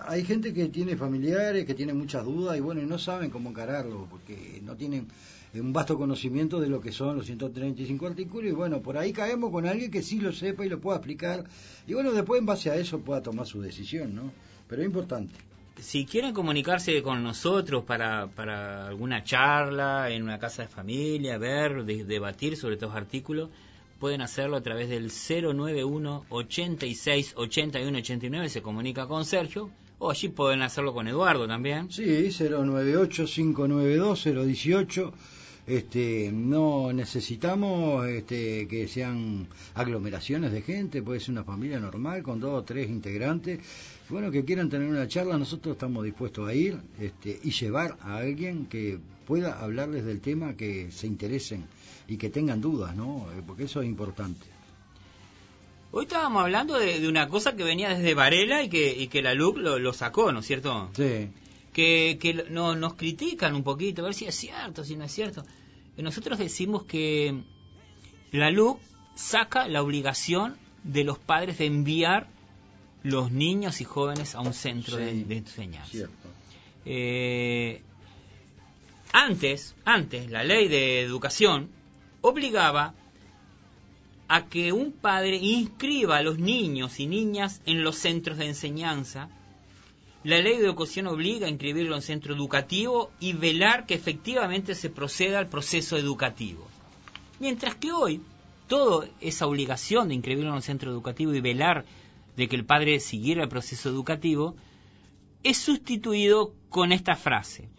hay 0.07 0.25
gente 0.25 0.53
que 0.53 0.69
tiene 0.69 0.97
familiares, 0.97 1.65
que 1.65 1.75
tiene 1.75 1.95
muchas 1.95 2.25
dudas 2.25 2.57
y 2.57 2.61
bueno, 2.61 2.83
y 2.83 2.87
no 2.87 2.99
saben 2.99 3.31
cómo 3.31 3.51
encararlo, 3.51 4.07
porque 4.11 4.61
no 4.63 4.77
tienen 4.77 5.09
un 5.55 5.73
vasto 5.73 5.99
conocimiento 5.99 6.61
de 6.61 6.69
lo 6.69 6.81
que 6.81 6.93
son 6.93 7.17
los 7.17 7.27
135 7.27 8.07
artículos 8.07 8.51
y 8.51 8.55
bueno, 8.55 8.81
por 8.81 8.97
ahí 8.97 9.13
caemos 9.13 9.51
con 9.51 9.67
alguien 9.67 9.91
que 9.91 10.03
sí 10.03 10.21
lo 10.21 10.33
sepa 10.33 10.65
y 10.65 10.69
lo 10.69 10.79
pueda 10.81 10.99
explicar 10.99 11.45
y 11.89 11.95
bueno, 11.95 12.13
después 12.13 12.39
en 12.39 12.47
base 12.47 12.71
a 12.71 12.77
eso 12.77 13.01
pueda 13.01 13.21
tomar 13.23 13.47
su 13.47 13.61
decisión, 13.61 14.15
¿no? 14.15 14.31
Pero 14.69 14.83
es 14.83 14.87
importante. 14.87 15.35
si 15.81 16.05
quieren 16.07 16.33
comunicarse 16.35 17.03
con 17.03 17.25
nosotros 17.25 17.83
para, 17.85 18.29
para 18.29 18.87
alguna 18.87 19.25
charla 19.25 20.09
en 20.11 20.23
una 20.23 20.39
casa 20.39 20.63
de 20.63 20.69
familia, 20.69 21.37
ver, 21.39 21.85
de- 21.85 22.05
debatir 22.05 22.57
sobre 22.57 22.75
estos 22.75 22.95
artículos, 22.95 23.49
pueden 23.99 24.21
hacerlo 24.23 24.57
a 24.57 24.61
través 24.63 24.89
del 24.89 25.11
091 25.11 26.27
86 26.29 27.33
81 27.37 27.99
89, 27.99 28.49
se 28.49 28.63
comunica 28.63 29.07
con 29.09 29.25
Sergio, 29.25 29.71
o 29.99 30.11
allí 30.11 30.29
pueden 30.29 30.63
hacerlo 30.63 30.95
con 30.95 31.09
Eduardo 31.09 31.49
también. 31.49 31.91
Sí, 31.91 32.05
098-592-018. 32.31 35.13
Este, 35.71 36.33
no 36.33 36.93
necesitamos 36.93 38.05
este, 38.09 38.67
que 38.67 38.89
sean 38.89 39.47
aglomeraciones 39.75 40.51
de 40.51 40.63
gente, 40.63 41.01
puede 41.01 41.21
ser 41.21 41.31
una 41.31 41.45
familia 41.45 41.79
normal 41.79 42.25
con 42.25 42.41
dos 42.41 42.55
o 42.61 42.65
tres 42.65 42.91
integrantes. 42.91 43.61
Bueno, 44.09 44.33
que 44.33 44.45
quieran 44.45 44.69
tener 44.69 44.89
una 44.89 45.07
charla, 45.07 45.39
nosotros 45.39 45.75
estamos 45.75 46.03
dispuestos 46.05 46.49
a 46.49 46.55
ir 46.55 46.77
este, 46.99 47.39
y 47.45 47.53
llevar 47.53 47.97
a 48.01 48.17
alguien 48.17 48.67
que 48.67 48.99
pueda 49.29 49.61
hablarles 49.63 50.05
del 50.05 50.21
tema, 50.21 50.57
que 50.57 50.91
se 50.91 51.07
interesen 51.07 51.69
y 52.09 52.17
que 52.17 52.31
tengan 52.31 52.61
dudas, 52.61 52.97
¿no? 52.97 53.29
Eh, 53.33 53.43
Porque 53.47 53.65
eso 53.65 53.81
es 53.81 53.87
importante. 53.89 54.47
Hoy 55.93 56.05
estábamos 56.07 56.43
hablando 56.43 56.79
de, 56.81 56.99
de 56.99 57.09
una 57.09 57.29
cosa 57.29 57.55
que 57.55 57.63
venía 57.63 57.91
desde 57.91 58.15
Varela 58.15 58.65
y 58.65 58.69
que, 58.69 58.93
y 58.97 59.07
que 59.07 59.23
la 59.23 59.35
LUC 59.35 59.59
lo, 59.59 59.79
lo 59.79 59.93
sacó, 59.93 60.33
¿no 60.33 60.41
es 60.41 60.47
cierto? 60.47 60.91
Sí. 60.97 61.29
que, 61.73 62.19
que 62.21 62.47
no, 62.51 62.75
nos 62.75 62.95
critican 62.95 63.55
un 63.55 63.63
poquito, 63.63 64.03
a 64.03 64.07
ver 64.07 64.15
si 64.15 64.27
es 64.27 64.35
cierto, 64.35 64.83
si 64.85 64.97
no 64.97 65.05
es 65.05 65.13
cierto. 65.13 65.45
Nosotros 65.97 66.39
decimos 66.39 66.85
que 66.85 67.43
la 68.33 68.51
LUC 68.51 68.81
saca 69.15 69.69
la 69.69 69.83
obligación 69.83 70.57
de 70.83 71.05
los 71.05 71.19
padres 71.19 71.59
de 71.59 71.67
enviar 71.67 72.29
los 73.03 73.31
niños 73.31 73.81
y 73.81 73.85
jóvenes 73.85 74.35
a 74.35 74.41
un 74.41 74.55
centro 74.55 74.97
de, 74.97 75.11
Sí, 75.13 75.25
de 75.25 75.37
enseñanza. 75.37 76.09
Eh, 76.85 77.83
antes, 79.13 79.75
antes, 79.85 80.31
la 80.31 80.45
ley 80.45 80.69
de 80.69 81.01
educación 81.03 81.71
obligaba 82.21 82.95
a 84.29 84.47
que 84.47 84.73
un 84.73 84.93
padre 84.93 85.37
inscriba 85.37 86.19
a 86.19 86.23
los 86.23 86.39
niños 86.39 87.01
y 87.01 87.07
niñas 87.07 87.61
en 87.67 87.83
los 87.83 87.97
centros 87.97 88.39
de 88.39 88.47
enseñanza. 88.47 89.29
La 90.23 90.39
ley 90.39 90.59
de 90.59 90.67
educación 90.67 91.07
obliga 91.07 91.47
a 91.47 91.51
inscribirlo 91.51 91.97
en 91.97 92.03
centro 92.03 92.35
educativo 92.35 93.11
y 93.21 93.33
velar 93.33 93.87
que 93.87 93.95
efectivamente 93.95 94.75
se 94.75 94.91
proceda 94.91 95.39
al 95.39 95.49
proceso 95.49 95.97
educativo. 95.97 96.69
Mientras 97.39 97.75
que 97.75 97.91
hoy, 97.91 98.21
toda 98.69 99.09
esa 99.23 99.47
obligación 99.47 100.09
de 100.09 100.15
inscribirlo 100.15 100.51
en 100.51 100.57
un 100.57 100.63
centro 100.63 100.91
educativo 100.91 101.33
y 101.33 101.41
velar 101.41 101.87
de 102.37 102.49
que 102.49 102.57
el 102.57 102.67
padre 102.67 103.01
siguiera 103.01 103.45
el 103.45 103.49
proceso 103.49 103.89
educativo, 103.89 104.57
es 105.43 105.57
sustituido 105.57 106.53
con 106.69 106.93
esta 106.93 107.15
frase. 107.15 107.71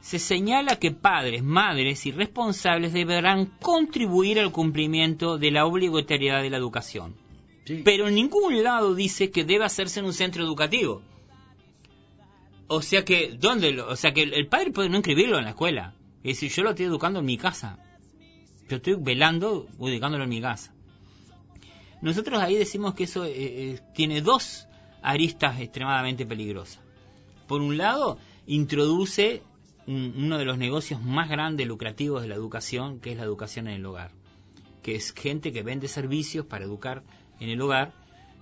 Se 0.00 0.18
señala 0.18 0.80
que 0.80 0.90
padres, 0.90 1.44
madres 1.44 2.04
y 2.04 2.10
responsables 2.10 2.92
deberán 2.92 3.46
contribuir 3.60 4.40
al 4.40 4.50
cumplimiento 4.50 5.38
de 5.38 5.52
la 5.52 5.66
obligatoriedad 5.66 6.42
de 6.42 6.50
la 6.50 6.56
educación. 6.56 7.14
Pero 7.84 8.08
en 8.08 8.16
ningún 8.16 8.64
lado 8.64 8.94
dice 8.96 9.30
que 9.30 9.44
debe 9.44 9.64
hacerse 9.64 10.00
en 10.00 10.06
un 10.06 10.14
centro 10.14 10.42
educativo. 10.42 11.02
O 12.68 12.82
sea 12.82 13.04
que, 13.04 13.36
¿dónde? 13.38 13.72
Lo, 13.72 13.88
o 13.88 13.96
sea 13.96 14.12
que 14.12 14.22
el 14.22 14.46
padre 14.46 14.70
puede 14.70 14.88
no 14.88 14.96
inscribirlo 14.96 15.38
en 15.38 15.44
la 15.44 15.50
escuela. 15.50 15.94
Es 16.22 16.36
decir, 16.36 16.50
yo 16.50 16.62
lo 16.62 16.70
estoy 16.70 16.86
educando 16.86 17.20
en 17.20 17.26
mi 17.26 17.38
casa. 17.38 17.78
Yo 18.68 18.76
estoy 18.76 18.96
velando 18.98 19.66
educándolo 19.80 20.24
en 20.24 20.30
mi 20.30 20.40
casa. 20.40 20.74
Nosotros 22.02 22.40
ahí 22.40 22.56
decimos 22.56 22.94
que 22.94 23.04
eso 23.04 23.24
eh, 23.24 23.32
eh, 23.34 23.80
tiene 23.94 24.20
dos 24.20 24.66
aristas 25.02 25.60
extremadamente 25.60 26.26
peligrosas. 26.26 26.80
Por 27.46 27.62
un 27.62 27.78
lado, 27.78 28.18
introduce 28.46 29.42
uno 29.86 30.36
de 30.36 30.44
los 30.44 30.58
negocios 30.58 31.02
más 31.02 31.30
grandes 31.30 31.66
lucrativos 31.66 32.20
de 32.20 32.28
la 32.28 32.34
educación, 32.34 33.00
que 33.00 33.12
es 33.12 33.16
la 33.16 33.24
educación 33.24 33.68
en 33.68 33.74
el 33.74 33.86
hogar, 33.86 34.10
que 34.82 34.94
es 34.94 35.12
gente 35.12 35.50
que 35.50 35.62
vende 35.62 35.88
servicios 35.88 36.44
para 36.44 36.66
educar 36.66 37.02
en 37.40 37.48
el 37.48 37.60
hogar 37.62 37.94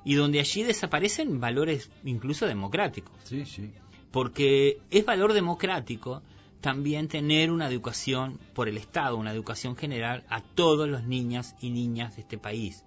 y 0.05 0.15
donde 0.15 0.41
allí 0.41 0.65
desaparecen 0.65 1.41
valores 1.41 1.91
incluso 2.05 2.47
democráticos. 2.47 3.15
Sí, 3.25 3.45
sí. 3.45 3.71
Porque 4.11 4.79
es 4.91 5.05
valor 5.05 5.33
democrático 5.33 6.23
también 6.61 7.09
tener 7.09 7.51
una 7.51 7.69
educación 7.69 8.39
por 8.55 8.69
el 8.69 8.77
Estado, 8.77 9.17
una 9.17 9.33
educación 9.33 9.77
general 9.77 10.25
a 10.29 10.41
todos 10.41 10.89
los 10.89 11.05
niñas 11.05 11.55
y 11.61 11.71
niñas 11.71 12.17
de 12.17 12.23
este 12.23 12.39
país. 12.39 12.83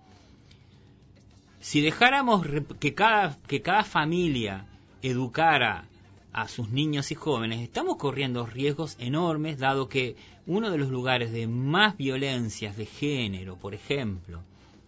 Si 1.59 1.81
dejáramos 1.81 2.45
que 2.79 2.93
cada, 2.93 3.37
que 3.47 3.61
cada 3.61 3.83
familia 3.83 4.65
educara 5.01 5.85
a 6.31 6.47
sus 6.47 6.69
niños 6.69 7.11
y 7.11 7.15
jóvenes, 7.15 7.61
estamos 7.61 7.97
corriendo 7.97 8.45
riesgos 8.45 8.95
enormes, 8.99 9.59
dado 9.59 9.89
que 9.89 10.15
uno 10.45 10.71
de 10.71 10.77
los 10.77 10.89
lugares 10.89 11.31
de 11.31 11.47
más 11.47 11.97
violencias 11.97 12.77
de 12.77 12.85
género, 12.85 13.57
por 13.57 13.73
ejemplo, 13.73 14.43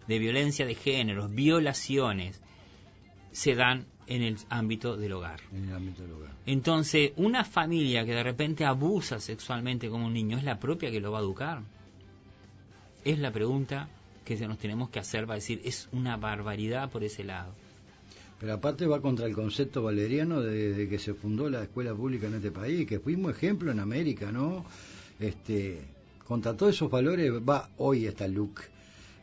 de 0.06 0.18
violencia 0.18 0.66
de 0.66 0.74
género, 0.74 1.28
violaciones, 1.28 2.40
se 3.32 3.54
dan 3.54 3.86
en 4.14 4.22
el 4.22 4.36
ámbito 4.50 4.96
del 4.96 5.12
hogar. 5.14 5.40
En 5.52 5.70
el 5.70 5.74
ámbito 5.74 6.02
del 6.02 6.12
hogar. 6.12 6.32
Entonces, 6.44 7.12
una 7.16 7.44
familia 7.44 8.04
que 8.04 8.12
de 8.12 8.22
repente 8.22 8.66
abusa 8.66 9.18
sexualmente 9.20 9.88
como 9.88 10.06
un 10.06 10.12
niño, 10.12 10.36
¿es 10.36 10.44
la 10.44 10.58
propia 10.58 10.90
que 10.90 11.00
lo 11.00 11.12
va 11.12 11.18
a 11.18 11.22
educar? 11.22 11.62
Es 13.04 13.18
la 13.18 13.32
pregunta 13.32 13.88
que 14.24 14.36
nos 14.46 14.58
tenemos 14.58 14.90
que 14.90 14.98
hacer 14.98 15.26
para 15.26 15.36
decir, 15.36 15.62
es 15.64 15.88
una 15.92 16.18
barbaridad 16.18 16.90
por 16.90 17.02
ese 17.04 17.24
lado. 17.24 17.54
Pero 18.38 18.52
aparte 18.52 18.86
va 18.86 19.00
contra 19.00 19.26
el 19.26 19.34
concepto 19.34 19.82
valeriano 19.82 20.42
desde 20.42 20.88
que 20.88 20.98
se 20.98 21.14
fundó 21.14 21.48
la 21.48 21.62
escuela 21.62 21.94
pública 21.94 22.26
en 22.26 22.34
este 22.34 22.50
país, 22.50 22.86
que 22.86 23.00
fuimos 23.00 23.32
ejemplo 23.32 23.72
en 23.72 23.80
América, 23.80 24.30
¿no? 24.30 24.66
Este, 25.18 25.80
contra 26.26 26.54
todos 26.54 26.74
esos 26.74 26.90
valores 26.90 27.32
va 27.32 27.70
hoy 27.78 28.06
esta 28.06 28.28
LUC 28.28 28.60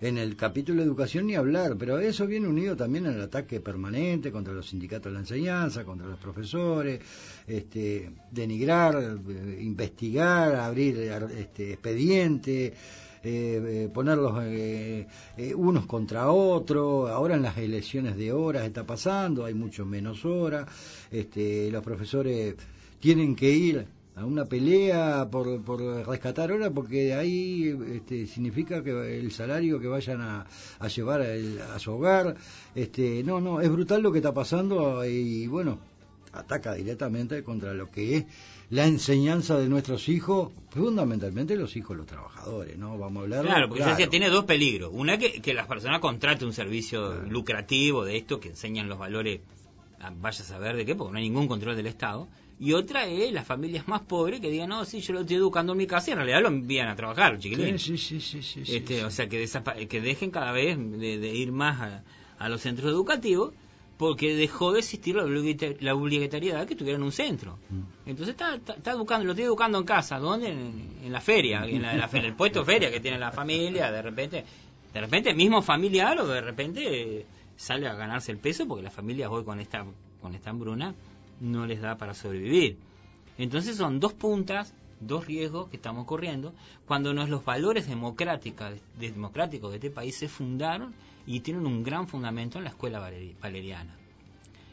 en 0.02 0.18
el 0.18 0.36
capítulo 0.36 0.82
de 0.82 0.88
educación 0.88 1.28
ni 1.28 1.36
hablar, 1.36 1.76
pero 1.78 2.00
eso 2.00 2.26
viene 2.26 2.48
unido 2.48 2.76
también 2.76 3.06
al 3.06 3.22
ataque 3.22 3.60
permanente 3.60 4.32
contra 4.32 4.54
los 4.54 4.70
sindicatos 4.70 5.06
de 5.06 5.14
la 5.14 5.20
enseñanza, 5.20 5.84
contra 5.84 6.08
los 6.08 6.20
profesores, 6.20 7.02
este, 7.46 8.12
denigrar, 8.32 8.96
eh, 8.96 9.58
investigar, 9.62 10.56
abrir 10.56 10.98
este, 11.38 11.74
expediente. 11.74 12.74
Eh, 13.22 13.84
eh, 13.84 13.90
ponerlos 13.94 14.32
unos 15.58 15.86
contra 15.88 16.32
otros, 16.32 17.10
ahora 17.10 17.36
en 17.36 17.42
las 17.42 17.58
elecciones 17.58 18.16
de 18.16 18.32
horas 18.32 18.64
está 18.64 18.86
pasando, 18.86 19.44
hay 19.44 19.54
mucho 19.54 19.86
menos 19.86 20.24
horas, 20.24 20.70
este, 21.12 21.70
los 21.70 21.84
profesores 21.84 22.56
tienen 23.02 23.36
que 23.36 23.52
ir 23.52 23.86
a 24.20 24.26
una 24.26 24.46
pelea 24.46 25.30
por, 25.32 25.62
por 25.62 25.82
rescatar 26.06 26.52
horas 26.52 26.72
porque 26.74 27.14
ahí 27.14 27.76
este, 27.94 28.28
significa 28.28 28.84
que 28.84 29.20
el 29.20 29.32
salario 29.32 29.80
que 29.80 29.88
vayan 29.88 30.22
a, 30.22 30.46
a 30.80 30.88
llevar 30.88 31.22
a, 31.22 31.80
su 31.80 31.94
hogar 31.94 32.36
este 32.76 33.24
no 33.24 33.40
no 33.40 33.62
es 33.62 33.70
brutal 33.70 34.02
lo 34.02 34.12
que 34.12 34.20
está 34.20 34.34
pasando 34.34 35.06
y 35.06 35.48
bueno 35.48 35.80
ataca 36.34 36.74
directamente 36.74 37.44
contra 37.44 37.74
lo 37.74 37.90
que 37.90 38.18
es 38.18 38.26
la 38.70 38.86
enseñanza 38.86 39.58
de 39.58 39.68
nuestros 39.68 40.10
hijos, 40.10 40.52
fundamentalmente 40.70 41.56
los 41.56 41.76
hijos 41.76 41.90
de 41.90 41.98
los 41.98 42.06
trabajadores, 42.06 42.78
¿no? 42.78 43.00
Vamos 43.00 43.22
a 43.22 43.24
hablar. 43.24 43.46
Claro, 43.46 43.68
porque 43.68 43.84
decía, 43.84 44.10
tiene 44.10 44.30
dos 44.30 44.46
peligros. 44.46 44.92
Una, 44.94 45.18
que, 45.18 45.42
que 45.42 45.56
las 45.56 45.66
personas 45.66 46.00
contraten 46.00 46.48
un 46.48 46.54
servicio 46.54 47.16
lucrativo 47.24 48.06
de 48.06 48.18
esto, 48.18 48.40
que 48.40 48.50
enseñan 48.50 48.88
los 48.88 49.00
valores, 49.00 49.42
vaya 50.20 50.44
a 50.44 50.48
saber 50.48 50.76
de 50.76 50.86
qué, 50.86 50.94
porque 50.94 51.14
no 51.14 51.18
hay 51.18 51.24
ningún 51.24 51.48
control 51.48 51.76
del 51.76 51.88
Estado 51.88 52.28
y 52.60 52.74
otra 52.74 53.06
es 53.06 53.32
las 53.32 53.48
familias 53.48 53.88
más 53.88 54.02
pobres 54.02 54.42
que 54.42 54.52
digan, 54.52 54.68
no, 54.68 54.84
sí, 54.84 55.00
yo 55.00 55.14
lo 55.14 55.22
estoy 55.22 55.38
educando 55.38 55.72
en 55.72 55.78
mi 55.78 55.88
casa 55.88 56.10
y 56.10 56.12
en 56.12 56.18
realidad 56.18 56.42
lo 56.42 56.50
envían 56.50 56.90
a 56.90 56.96
trabajar, 56.96 57.40
chiquilines. 57.40 57.82
Sí, 57.82 57.98
sí, 57.98 58.20
sí, 58.20 58.42
sí, 58.42 58.64
este, 58.68 59.06
O 59.06 59.12
sea, 59.12 59.30
que, 59.30 59.48
que 59.88 60.02
dejen 60.02 60.30
cada 60.30 60.52
vez 60.52 60.78
de, 60.78 61.34
ir 61.34 61.54
más 61.54 62.04
a, 62.38 62.50
los 62.50 62.60
centros 62.60 62.92
educativos 62.92 63.54
porque 63.98 64.36
dejó 64.36 64.74
de 64.74 64.80
existir 64.80 65.16
la, 65.16 65.96
obligatoriedad 65.96 66.68
que 66.68 66.76
tuvieran 66.76 67.02
un 67.02 67.14
centro. 67.14 67.58
Mm. 67.70 68.10
Entonces 68.10 68.36
está, 68.36 68.56
está, 68.56 68.92
educando, 68.92 69.26
lo 69.26 69.32
estoy 69.32 69.46
educando 69.46 69.78
en 69.78 69.86
casa, 69.86 70.20
¿dónde? 70.20 70.50
En, 70.50 71.12
la 71.12 71.22
feria, 71.22 71.64
en, 71.66 71.82
la, 71.82 72.10
el 72.12 72.34
puesto 72.34 72.66
feria 72.66 72.92
que 72.92 73.00
tiene 73.00 73.18
la 73.18 73.32
familia, 73.32 73.90
de 73.90 74.02
repente, 74.02 74.44
de 74.94 75.02
repente 75.02 75.34
mismo 75.34 75.62
familiar 75.62 76.20
o 76.20 76.28
de 76.28 76.42
repente 76.42 77.26
sale 77.56 77.88
a 77.88 77.94
ganarse 77.94 78.34
el 78.34 78.38
peso 78.38 78.68
porque 78.68 78.84
la 78.84 78.92
familia 78.92 79.30
hoy 79.30 79.46
con 79.46 79.62
esta, 79.62 79.86
con 80.22 80.36
esta 80.36 80.50
hambruna 80.50 80.94
no 81.40 81.66
les 81.66 81.82
da 81.82 81.98
para 81.98 82.14
sobrevivir. 82.14 82.78
Entonces 83.38 83.78
son 83.78 84.00
dos 84.00 84.14
puntas, 84.14 84.74
dos 85.00 85.26
riesgos 85.26 85.70
que 85.70 85.78
estamos 85.78 86.06
corriendo 86.06 86.54
cuando 86.86 87.14
los 87.14 87.46
valores 87.46 87.88
democráticos, 87.88 88.72
de 89.00 89.76
este 89.76 89.90
país 89.90 90.16
se 90.16 90.28
fundaron 90.28 90.94
y 91.26 91.40
tienen 91.42 91.66
un 91.66 91.84
gran 91.84 92.08
fundamento 92.08 92.58
en 92.58 92.66
la 92.66 92.72
escuela 92.72 93.00
valeriana. 93.42 93.96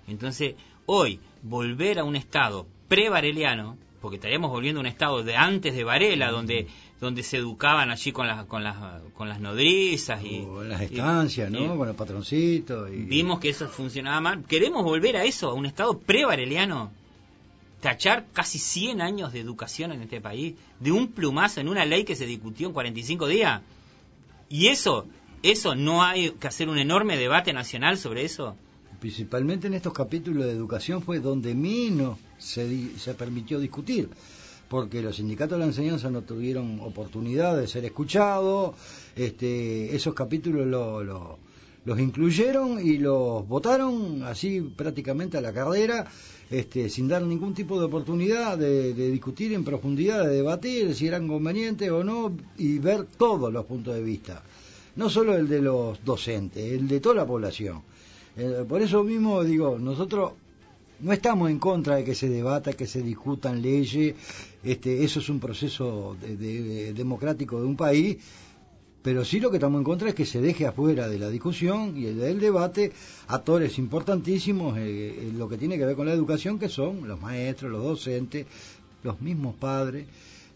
Entonces, 0.09 0.55
hoy, 0.87 1.21
volver 1.43 1.99
a 1.99 2.05
un 2.05 2.17
Estado 2.17 2.67
pre-vareliano, 2.89 3.77
porque 4.01 4.17
estaríamos 4.17 4.51
volviendo 4.51 4.81
a 4.81 4.83
un 4.83 4.87
Estado 4.87 5.23
de 5.23 5.37
antes 5.37 5.75
de 5.75 5.85
Varela, 5.85 6.31
donde 6.31 6.69
donde 7.01 7.23
se 7.23 7.37
educaban 7.37 7.91
allí 7.91 8.13
con 8.13 8.27
las 8.27 8.47
con 8.47 8.65
las 8.65 9.03
con 9.13 9.29
las 9.29 9.41
nodrizas 9.41 10.23
y 10.25 10.37
en 10.37 10.69
las 10.69 10.81
estancias, 10.81 11.51
¿no? 11.51 11.77
con 11.77 11.87
los 11.87 11.97
patroncitos. 11.97 12.91
Y... 12.91 13.03
Vimos 13.03 13.39
que 13.39 13.51
eso 13.51 13.69
funcionaba 13.69 14.21
mal. 14.21 14.45
Queremos 14.45 14.83
volver 14.83 15.17
a 15.17 15.25
eso, 15.25 15.51
a 15.51 15.55
un 15.55 15.67
estado 15.67 15.99
pre-vareliano. 15.99 16.91
Tachar 17.81 18.27
casi 18.33 18.59
100 18.59 19.03
años 19.03 19.33
de 19.33 19.41
educación 19.41 19.93
en 19.93 20.03
este 20.03 20.21
país 20.21 20.55
de 20.81 20.93
un 20.93 21.09
plumazo 21.09 21.61
en 21.61 21.69
una 21.69 21.85
ley 21.85 22.05
que 22.05 22.17
se 22.17 22.27
discutió 22.27 22.69
en 22.69 22.73
45 22.73 23.29
días. 23.29 23.61
Y 24.49 24.69
eso, 24.69 25.07
eso 25.43 25.75
no 25.75 26.03
hay 26.03 26.31
que 26.31 26.47
hacer 26.47 26.69
un 26.69 26.79
enorme 26.79 27.17
debate 27.19 27.53
nacional 27.53 27.99
sobre 27.99 28.25
eso. 28.25 28.57
Principalmente 28.99 29.67
en 29.67 29.75
estos 29.75 29.93
capítulos 29.93 30.47
de 30.47 30.53
educación 30.53 31.03
fue 31.03 31.21
donde 31.21 31.55
menos 31.55 32.19
se, 32.39 32.99
se 32.99 33.13
permitió 33.13 33.61
discutir 33.61 34.09
porque 34.69 35.03
los 35.03 35.17
sindicatos 35.17 35.59
de 35.59 35.61
la 35.61 35.67
enseñanza 35.67 36.11
no 36.11 36.23
tuvieron 36.23 36.81
oportunidad 36.81 37.57
de 37.57 37.67
ser 37.67 37.85
escuchados, 37.85 38.75
este, 39.15 39.95
esos 39.95 40.15
capítulos 40.15 40.67
los 41.85 42.01
incluyeron 42.01 42.85
y 42.85 42.99
los 42.99 43.47
votaron 43.47 44.23
así 44.25 44.61
prácticamente 44.61 45.39
a 45.39 45.41
la 45.41 45.53
carrera, 45.53 46.07
este, 46.51 46.89
sin 46.89 47.09
dar 47.09 47.23
ningún 47.23 47.55
tipo 47.55 47.79
de 47.79 47.87
oportunidad 47.87 48.59
de, 48.59 48.93
discutir 48.93 49.53
en 49.53 49.65
profundidad, 49.65 50.25
de 50.25 50.37
debatir 50.37 50.95
si 50.95 51.07
eran 51.07 51.29
convenientes 51.29 51.91
o 51.91 52.05
no 52.05 52.33
y 52.57 52.79
ver 52.79 53.05
todos 53.05 53.53
los 53.53 53.65
puntos 53.67 53.95
de 53.95 54.03
vista, 54.03 54.43
no 54.97 55.11
solo 55.11 55.37
el 55.37 55.49
de 55.49 55.61
los 55.61 56.05
docentes, 56.05 56.73
el 56.73 56.89
de 56.89 57.01
toda 57.01 57.17
la 57.17 57.27
población. 57.27 57.83
Eh, 58.37 58.65
por 58.69 58.83
eso 58.83 59.03
mismo 59.03 59.43
digo, 59.43 59.79
nosotros 59.79 60.33
no 61.01 61.13
estamos 61.13 61.51
en 61.51 61.59
contra 61.59 61.97
de 61.97 62.05
que 62.05 62.15
se 62.15 62.29
debata, 62.29 62.73
que 62.73 62.87
se 62.87 63.03
discutan 63.03 63.61
leyes, 63.61 64.15
este, 64.67 65.05
eso 65.05 65.21
es 65.21 65.29
un 65.29 65.39
proceso 65.39 66.17
democrático 66.21 67.61
de 67.61 67.67
un 67.67 67.77
país, 67.77 68.19
pero 69.01 69.25
sí 69.25 69.39
lo 69.39 69.51
que 69.51 69.59
estamos 69.59 69.79
en 69.79 69.85
contra 69.85 70.09
es 70.09 70.17
que 70.17 70.27
se 70.27 70.41
deje 70.41 70.67
afuera 70.67 71.09
de 71.09 71.21
la 71.21 71.31
discusión 71.31 71.97
y 71.97 72.07
del 72.07 72.41
debate 72.41 72.91
actores 73.29 73.79
importantísimos 73.79 74.77
eh, 74.79 75.29
en 75.29 75.39
lo 75.39 75.49
que 75.49 75.57
tiene 75.57 75.79
que 75.79 75.87
ver 75.87 75.95
con 75.95 76.07
la 76.07 76.13
educación, 76.13 76.59
que 76.59 76.69
son 76.69 77.07
los 77.07 77.21
maestros, 77.21 77.71
los 77.71 77.85
docentes, 77.85 78.47
los 79.05 79.21
mismos 79.21 79.55
padres, 79.55 80.07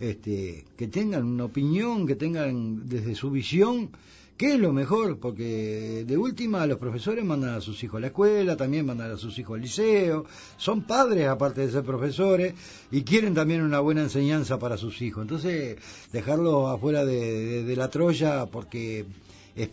este, 0.01 0.65
que 0.77 0.89
tengan 0.89 1.25
una 1.25 1.45
opinión, 1.45 2.09
que 2.09 2.17
tengan 2.17 2.89
desde 2.89 3.15
su 3.15 3.31
visión 3.31 3.91
¿Qué 4.41 4.55
es 4.55 4.59
lo 4.59 4.73
mejor? 4.73 5.19
Porque 5.19 6.03
de 6.07 6.17
última 6.17 6.65
los 6.65 6.79
profesores 6.79 7.23
mandan 7.23 7.51
a 7.57 7.61
sus 7.61 7.85
hijos 7.85 7.99
a 7.99 8.01
la 8.01 8.07
escuela, 8.07 8.57
también 8.57 8.87
mandan 8.87 9.11
a 9.11 9.19
sus 9.19 9.39
hijos 9.39 9.57
al 9.57 9.61
liceo, 9.61 10.25
son 10.57 10.81
padres 10.85 11.29
aparte 11.29 11.61
de 11.61 11.71
ser 11.71 11.83
profesores 11.85 12.55
y 12.91 13.03
quieren 13.03 13.35
también 13.35 13.61
una 13.61 13.81
buena 13.81 14.01
enseñanza 14.01 14.59
para 14.59 14.79
sus 14.79 15.03
hijos. 15.03 15.21
Entonces, 15.21 15.77
dejarlos 16.11 16.71
afuera 16.71 17.05
de, 17.05 17.75
la 17.77 17.91
Troya 17.91 18.47
porque 18.47 19.05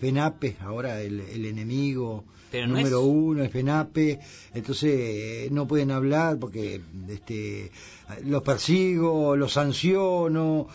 FENAPE, 0.01 0.57
ahora 0.59 1.01
el, 1.01 1.21
el 1.21 1.45
enemigo 1.45 2.25
Pero 2.51 2.67
no 2.67 2.73
número 2.75 2.99
es- 2.99 3.05
uno, 3.07 3.49
FENAPE, 3.49 4.19
entonces 4.53 4.91
eh, 4.93 5.47
no 5.49 5.65
pueden 5.65 5.91
hablar 5.91 6.39
porque 6.39 6.81
este, 7.07 7.71
los 8.25 8.43
persigo, 8.43 9.37
los 9.37 9.53
sanciono. 9.53 10.67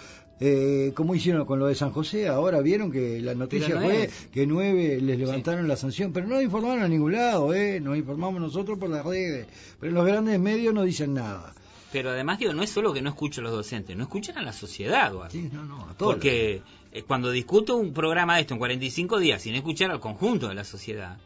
Eh, 0.44 0.92
como 0.96 1.14
hicieron 1.14 1.46
con 1.46 1.60
lo 1.60 1.66
de 1.66 1.76
San 1.76 1.92
José, 1.92 2.26
ahora 2.26 2.60
vieron 2.60 2.90
que 2.90 3.20
la 3.20 3.32
noticia 3.32 3.76
no 3.76 3.82
fue 3.82 4.04
es. 4.04 4.26
que 4.32 4.44
nueve 4.44 4.98
les 5.00 5.16
levantaron 5.16 5.68
la 5.68 5.76
sanción, 5.76 6.12
pero 6.12 6.26
no 6.26 6.42
informaron 6.42 6.82
a 6.82 6.88
ningún 6.88 7.12
lado, 7.12 7.54
¿eh? 7.54 7.78
nos 7.78 7.96
informamos 7.96 8.40
nosotros 8.40 8.76
por 8.76 8.90
las 8.90 9.06
redes, 9.06 9.46
pero 9.78 9.92
los 9.92 10.04
grandes 10.04 10.40
medios 10.40 10.74
no 10.74 10.82
dicen 10.82 11.14
nada. 11.14 11.54
Pero 11.92 12.10
además, 12.10 12.40
digo, 12.40 12.52
no 12.54 12.64
es 12.64 12.70
solo 12.70 12.92
que 12.92 13.00
no 13.00 13.10
escucho 13.10 13.40
a 13.40 13.44
los 13.44 13.52
docentes, 13.52 13.96
no 13.96 14.02
escuchan 14.02 14.36
a 14.36 14.42
la 14.42 14.52
sociedad. 14.52 15.12
Sí, 15.30 15.48
no, 15.52 15.64
no, 15.64 15.88
a 15.88 15.94
todos. 15.94 16.14
Porque 16.14 16.62
eh, 16.90 17.02
cuando 17.02 17.30
discuto 17.30 17.76
un 17.76 17.92
programa 17.92 18.34
de 18.34 18.40
esto 18.40 18.54
en 18.54 18.58
45 18.58 19.20
días 19.20 19.42
sin 19.42 19.54
escuchar 19.54 19.92
al 19.92 20.00
conjunto 20.00 20.48
de 20.48 20.56
la 20.56 20.64
sociedad, 20.64 21.18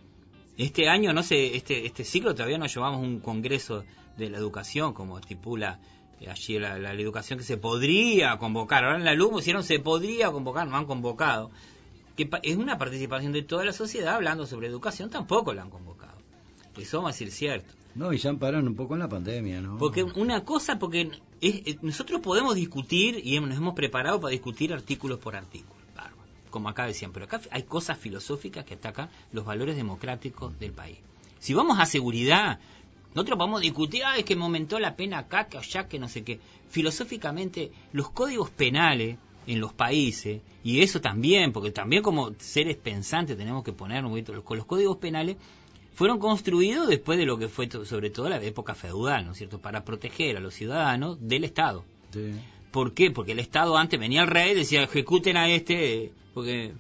este 0.58 0.90
año, 0.90 1.14
no 1.14 1.22
sé, 1.22 1.56
este, 1.56 1.86
este 1.86 2.04
ciclo 2.04 2.34
todavía 2.34 2.58
no 2.58 2.66
llevamos 2.66 3.00
un 3.00 3.20
congreso 3.20 3.82
de 4.18 4.28
la 4.28 4.36
educación, 4.36 4.92
como 4.92 5.18
estipula 5.18 5.80
allí 6.28 6.58
la, 6.58 6.78
la- 6.78 6.94
la 6.94 7.00
educación 7.00 7.38
que 7.38 7.44
se 7.44 7.56
podría 7.56 8.36
convocar. 8.38 8.84
Ahora 8.84 8.96
en 8.98 9.04
la 9.04 9.14
LUM 9.14 9.32
pusieron 9.32 9.62
se 9.62 9.78
podría 9.80 10.30
convocar, 10.30 10.66
no 10.66 10.76
han 10.76 10.86
convocado. 10.86 11.50
Que 12.16 12.28
es 12.44 12.56
una 12.56 12.78
participación 12.78 13.32
de 13.32 13.42
toda 13.42 13.64
la 13.64 13.72
sociedad 13.72 14.14
hablando 14.14 14.46
sobre 14.46 14.68
educación, 14.68 15.10
tampoco 15.10 15.52
la 15.52 15.62
han 15.62 15.70
convocado. 15.70 16.16
Eso 16.78 16.98
vamos 16.98 17.10
a 17.10 17.12
decir 17.12 17.30
cierto. 17.30 17.72
No, 17.94 18.12
y 18.12 18.18
ya 18.18 18.32
pararon 18.34 18.68
un 18.68 18.74
poco 18.74 18.94
en 18.94 19.00
la 19.00 19.08
pandemia, 19.08 19.60
¿no? 19.60 19.78
Porque 19.78 20.02
una 20.02 20.44
cosa, 20.44 20.78
porque 20.78 21.10
es- 21.40 21.62
es- 21.66 21.82
nosotros 21.82 22.20
podemos 22.20 22.54
discutir 22.54 23.20
y 23.24 23.38
nos 23.40 23.56
hemos 23.56 23.74
preparado 23.74 24.20
para 24.20 24.32
discutir 24.32 24.72
artículos 24.72 25.18
por 25.18 25.34
artículo, 25.36 25.80
bárbaro, 25.94 26.16
como 26.50 26.68
acá 26.68 26.86
decían, 26.86 27.12
pero 27.12 27.24
acá 27.26 27.40
hay 27.50 27.62
cosas 27.64 27.98
filosóficas 27.98 28.64
que 28.66 28.74
atacan 28.74 29.08
los 29.32 29.44
valores 29.46 29.76
democráticos 29.76 30.58
del 30.58 30.72
país. 30.72 30.98
Si 31.38 31.54
vamos 31.54 31.78
a 31.78 31.86
seguridad, 31.86 32.58
nosotros 33.16 33.38
podemos 33.38 33.62
discutir, 33.62 34.02
ah, 34.04 34.18
es 34.18 34.24
que 34.26 34.36
me 34.36 34.42
aumentó 34.42 34.78
la 34.78 34.94
pena 34.94 35.16
acá, 35.16 35.46
que 35.46 35.56
allá, 35.56 35.88
que 35.88 35.98
no 35.98 36.06
sé 36.06 36.22
qué. 36.22 36.38
Filosóficamente, 36.68 37.72
los 37.94 38.10
códigos 38.10 38.50
penales 38.50 39.16
en 39.46 39.58
los 39.58 39.72
países, 39.72 40.42
y 40.62 40.82
eso 40.82 41.00
también, 41.00 41.50
porque 41.50 41.70
también 41.70 42.02
como 42.02 42.32
seres 42.36 42.76
pensantes 42.76 43.38
tenemos 43.38 43.64
que 43.64 43.72
poner 43.72 44.04
un 44.04 44.10
poquito, 44.10 44.34
los, 44.34 44.66
códigos 44.66 44.98
penales 44.98 45.38
fueron 45.94 46.18
construidos 46.18 46.88
después 46.88 47.18
de 47.18 47.24
lo 47.24 47.38
que 47.38 47.48
fue 47.48 47.70
sobre 47.70 48.10
todo 48.10 48.28
la 48.28 48.42
época 48.42 48.74
feudal, 48.74 49.24
¿no 49.24 49.32
es 49.32 49.38
cierto?, 49.38 49.62
para 49.62 49.82
proteger 49.82 50.36
a 50.36 50.40
los 50.40 50.52
ciudadanos 50.52 51.16
del 51.26 51.44
Estado. 51.44 51.86
Sí. 52.12 52.32
¿Por 52.70 52.92
qué? 52.92 53.10
Porque 53.10 53.32
el 53.32 53.38
Estado 53.38 53.78
antes 53.78 53.98
venía 53.98 54.20
el 54.20 54.28
rey, 54.28 54.54
decía 54.54 54.82
ejecuten 54.82 55.38
a 55.38 55.48
este, 55.48 56.12
porque 56.34 56.74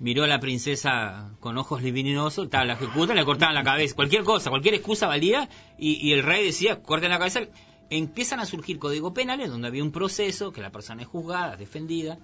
miró 0.00 0.24
a 0.24 0.26
la 0.26 0.40
princesa 0.40 1.30
con 1.40 1.56
ojos 1.58 1.82
libidinosos, 1.82 2.50
tal, 2.50 2.66
la 2.68 2.72
ejecutan, 2.74 3.16
le 3.16 3.24
cortaban 3.24 3.54
la 3.54 3.62
cabeza, 3.62 3.94
cualquier 3.94 4.24
cosa, 4.24 4.50
cualquier 4.50 4.74
excusa 4.74 5.06
valía, 5.06 5.48
y, 5.78 6.12
el 6.12 6.22
rey 6.22 6.44
decía, 6.44 6.82
corten 6.82 7.10
la 7.10 7.18
cabeza. 7.18 7.40
Empiezan 7.90 8.40
a 8.40 8.46
surgir 8.46 8.78
códigos 8.78 9.12
penales 9.12 9.50
donde 9.50 9.68
había 9.68 9.82
un 9.84 9.92
proceso, 9.92 10.52
que 10.52 10.60
la 10.62 10.70
persona 10.70 11.02
es 11.02 11.08
juzgada, 11.08 11.56
defendida. 11.56 12.18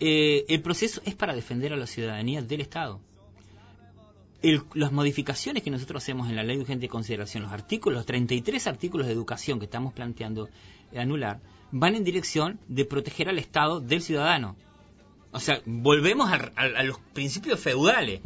Eh, 0.00 0.44
el 0.48 0.60
proceso 0.62 1.00
es 1.04 1.14
para 1.14 1.34
defender 1.34 1.72
a 1.72 1.76
la 1.76 1.86
ciudadanía 1.86 2.42
del 2.42 2.60
Estado. 2.60 3.00
El- 4.42 4.62
las 4.74 4.90
modificaciones 4.92 5.62
que 5.62 5.70
nosotros 5.70 6.02
hacemos 6.02 6.28
en 6.28 6.36
la 6.36 6.42
ley 6.42 6.56
de 6.56 6.62
urgente 6.62 6.88
consideración, 6.88 7.44
los 7.44 7.52
artículos, 7.52 7.98
los 7.98 8.06
33 8.06 8.66
artículos 8.66 9.06
de 9.06 9.12
educación 9.12 9.58
que 9.60 9.66
estamos 9.66 9.92
planteando 9.92 10.48
anular, 10.96 11.40
van 11.70 11.94
en 11.94 12.04
dirección 12.04 12.58
de 12.68 12.84
proteger 12.84 13.28
al 13.28 13.38
Estado 13.38 13.80
del 13.80 14.02
ciudadano. 14.02 14.56
O 15.32 15.40
sea, 15.40 15.60
volvemos 15.64 16.30
a, 16.30 16.82
los 16.84 16.98
principios 17.14 17.58
feudales. 17.58 18.20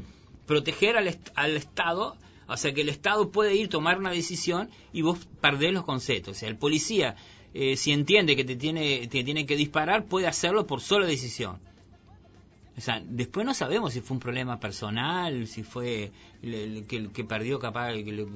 Proteger 0.46 0.96
al, 0.96 1.18
al 1.34 1.56
Estado, 1.56 2.16
o 2.46 2.56
sea, 2.56 2.72
que 2.72 2.82
el 2.82 2.88
Estado 2.88 3.30
puede 3.30 3.54
ir 3.56 3.68
tomar 3.68 3.98
una 3.98 4.10
decisión 4.10 4.70
y 4.92 5.02
vos 5.02 5.18
perdés 5.40 5.72
los 5.72 5.84
conceptos. 5.84 6.36
O 6.36 6.38
sea, 6.38 6.48
el 6.48 6.56
policía, 6.56 7.16
eh, 7.54 7.76
si 7.76 7.92
entiende 7.92 8.36
que 8.36 8.44
te 8.44 8.56
tiene, 8.56 9.06
te 9.08 9.24
tiene 9.24 9.46
que 9.46 9.56
disparar, 9.56 10.04
puede 10.04 10.26
hacerlo 10.26 10.66
por 10.66 10.80
sola 10.80 11.06
decisión. 11.06 11.58
O 12.76 12.80
sea, 12.80 13.02
después 13.04 13.46
no 13.46 13.54
sabemos 13.54 13.94
si 13.94 14.00
fue 14.02 14.16
un 14.16 14.20
problema 14.20 14.60
personal, 14.60 15.46
si 15.46 15.62
fue 15.62 16.12
le- 16.42 16.84
que, 16.84 17.08
que 17.10 17.24
perdió 17.24 17.58
capaz, 17.58 17.92
que 17.94 18.26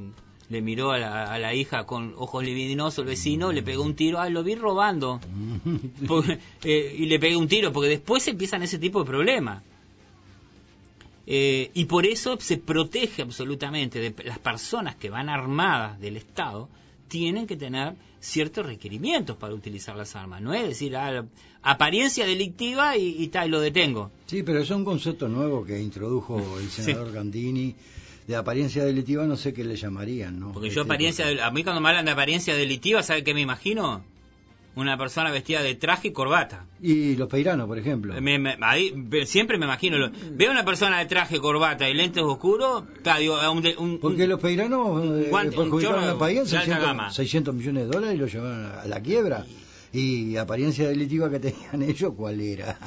le, 0.50 0.60
miró 0.60 0.92
a 0.92 0.98
la, 0.98 1.32
a 1.32 1.38
la 1.38 1.54
hija 1.54 1.86
con 1.86 2.14
ojos 2.16 2.44
libidinosos, 2.44 2.98
el 2.98 3.06
vecino, 3.06 3.52
le 3.52 3.62
pegó 3.62 3.82
un 3.82 3.94
tiro, 3.94 4.20
ay, 4.20 4.32
lo 4.32 4.42
vi 4.42 4.54
robando. 4.54 5.20
Eh, 6.62 6.96
y 6.98 7.06
le 7.06 7.18
pegué 7.18 7.36
un 7.36 7.48
tiro, 7.48 7.72
porque 7.72 7.88
después 7.88 8.26
empiezan 8.28 8.62
ese 8.62 8.78
tipo 8.78 9.00
de 9.00 9.06
problemas. 9.06 9.62
Eh, 11.26 11.70
y 11.74 11.84
por 11.86 12.06
eso 12.06 12.36
se 12.40 12.58
protege 12.58 13.22
absolutamente 13.22 13.98
de 13.98 14.24
las 14.24 14.38
personas 14.38 14.96
que 14.96 15.08
van 15.08 15.28
armadas 15.28 15.98
del 16.00 16.16
Estado, 16.16 16.68
tienen 17.08 17.46
que 17.46 17.56
tener 17.56 17.94
ciertos 18.20 18.66
requerimientos 18.66 19.36
para 19.36 19.54
utilizar 19.54 19.96
las 19.96 20.16
armas. 20.16 20.42
No 20.42 20.52
es 20.52 20.66
decir, 20.66 20.96
ah, 20.96 21.24
apariencia 21.62 22.26
delictiva 22.26 22.96
y, 22.96 23.16
y 23.18 23.28
tal, 23.28 23.50
lo 23.50 23.60
detengo. 23.60 24.10
Sí, 24.26 24.42
pero 24.42 24.60
es 24.60 24.70
un 24.70 24.84
concepto 24.84 25.28
nuevo 25.28 25.64
que 25.64 25.80
introdujo 25.80 26.58
el 26.58 26.68
senador 26.70 27.12
Gandini. 27.12 27.74
De 28.26 28.36
apariencia 28.36 28.84
delictiva 28.84 29.24
no 29.26 29.36
sé 29.36 29.52
qué 29.52 29.64
le 29.64 29.76
llamarían, 29.76 30.38
¿no? 30.38 30.52
Porque 30.52 30.68
yo 30.68 30.82
Este, 30.82 30.92
apariencia, 30.92 31.26
del- 31.26 31.40
a 31.40 31.50
mí 31.50 31.62
cuando 31.64 31.80
me 31.80 31.88
hablan 31.88 32.04
de 32.04 32.12
apariencia 32.12 32.54
delictiva, 32.54 33.02
¿sabe 33.02 33.24
qué 33.24 33.34
me 33.34 33.40
imagino? 33.40 34.04
Una 34.76 34.96
persona 34.96 35.32
vestida 35.32 35.62
de 35.62 35.74
traje 35.74 36.08
y 36.08 36.12
corbata. 36.12 36.64
Y 36.80 37.16
los 37.16 37.28
peiranos, 37.28 37.66
por 37.66 37.76
ejemplo. 37.76 38.14
Me- 38.20 38.38
me- 38.38 38.56
ahí, 38.60 38.94
siempre 39.26 39.58
me 39.58 39.66
imagino. 39.66 39.98
lo- 39.98 40.10
veo 40.32 40.52
una 40.52 40.64
persona 40.64 41.00
de 41.00 41.06
traje, 41.06 41.40
corbata 41.40 41.88
y 41.90 41.94
lentes 41.94 42.22
oscuros, 42.22 42.84
digo, 43.18 43.36
un 43.50 43.62
de- 43.62 43.74
un- 43.76 43.98
Porque 43.98 44.28
los 44.28 44.38
peiranos 44.38 45.02
eh, 45.04 45.28
perjudicaron 45.32 46.04
al 46.04 46.18
país 46.18 46.38
en 46.38 46.44
de 46.44 46.56
alta 46.56 46.60
600, 46.66 46.86
gama. 46.86 47.10
600 47.10 47.54
millones 47.54 47.82
de 47.86 47.90
dólares 47.92 48.14
y 48.16 48.18
lo 48.20 48.26
llevaron 48.26 48.64
a 48.78 48.86
la 48.86 49.00
quiebra. 49.00 49.44
Y 49.44 49.69
la 49.92 50.42
apariencia 50.42 50.88
delictiva 50.88 51.28
que 51.30 51.40
tenían 51.40 51.82
ellos, 51.88 52.12
¿cuál 52.16 52.40
era? 52.40 52.78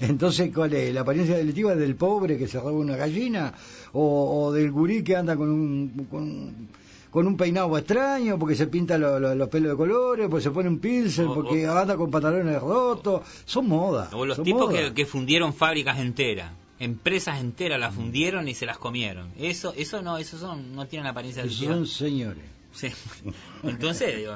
Entonces, 0.00 0.50
¿cuál 0.54 0.72
es? 0.74 0.94
¿La 0.94 1.00
apariencia 1.02 1.36
delictiva 1.36 1.74
del 1.74 1.96
pobre 1.96 2.38
que 2.38 2.46
se 2.48 2.58
roba 2.60 2.72
una 2.72 2.96
gallina? 2.96 3.52
¿O, 3.92 4.44
o 4.46 4.52
del 4.52 4.70
gurí 4.70 5.02
que 5.02 5.16
anda 5.16 5.36
con 5.36 5.50
un, 5.50 6.06
con, 6.10 6.68
con 7.10 7.26
un 7.26 7.36
peinado 7.36 7.76
extraño 7.78 8.38
porque 8.38 8.54
se 8.56 8.66
pinta 8.66 8.98
lo- 8.98 9.18
lo- 9.20 9.34
los 9.34 9.48
pelos 9.48 9.70
de 9.72 9.76
colores, 9.76 10.28
porque 10.28 10.42
se 10.42 10.50
pone 10.50 10.68
un 10.68 10.78
pincel, 10.78 11.26
O- 11.26 11.34
porque 11.34 11.68
o- 11.68 11.72
anda 11.76 11.96
con 11.96 12.10
pantalones 12.10 12.60
rotos? 12.60 13.22
Son 13.44 13.68
modas. 13.68 14.12
O 14.12 14.24
los 14.26 14.42
tipos 14.42 14.72
que, 14.72 14.92
que 14.94 15.06
fundieron 15.06 15.54
fábricas 15.54 15.98
enteras. 15.98 16.52
Empresas 16.80 17.40
enteras 17.40 17.78
las 17.78 17.94
fundieron 17.94 18.48
y 18.48 18.54
se 18.54 18.66
las 18.66 18.78
comieron. 18.78 19.28
Eso 19.38 19.72
eso 19.76 20.02
no, 20.02 20.18
eso 20.18 20.38
son, 20.38 20.74
no 20.74 20.86
tienen 20.88 21.06
apariencia 21.06 21.42
Esos 21.44 21.60
delictiva. 21.60 21.74
son 21.76 21.86
señores. 21.86 22.44
Sí. 22.72 22.88
Entonces, 23.62 24.16
digo, 24.16 24.32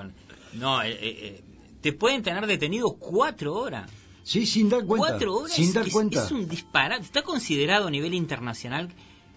no, 0.54 0.80
eh, 0.82 0.90
eh, 0.92 0.98
eh, 1.02 1.40
te 1.80 1.92
pueden 1.92 2.22
tener 2.22 2.46
detenido 2.46 2.92
cuatro 2.94 3.54
horas. 3.54 3.90
Sí, 4.24 4.44
sin 4.46 4.68
dar 4.68 4.84
cuenta. 4.84 5.08
Cuatro 5.08 5.34
horas 5.36 5.52
sin 5.56 5.68
es- 5.68 5.74
dar 5.74 5.86
es, 5.86 5.92
cuenta. 5.92 6.24
es 6.24 6.30
un 6.32 6.48
disparate. 6.48 7.02
Está 7.02 7.22
considerado 7.22 7.86
a 7.86 7.90
nivel 7.90 8.12
internacional 8.14 8.90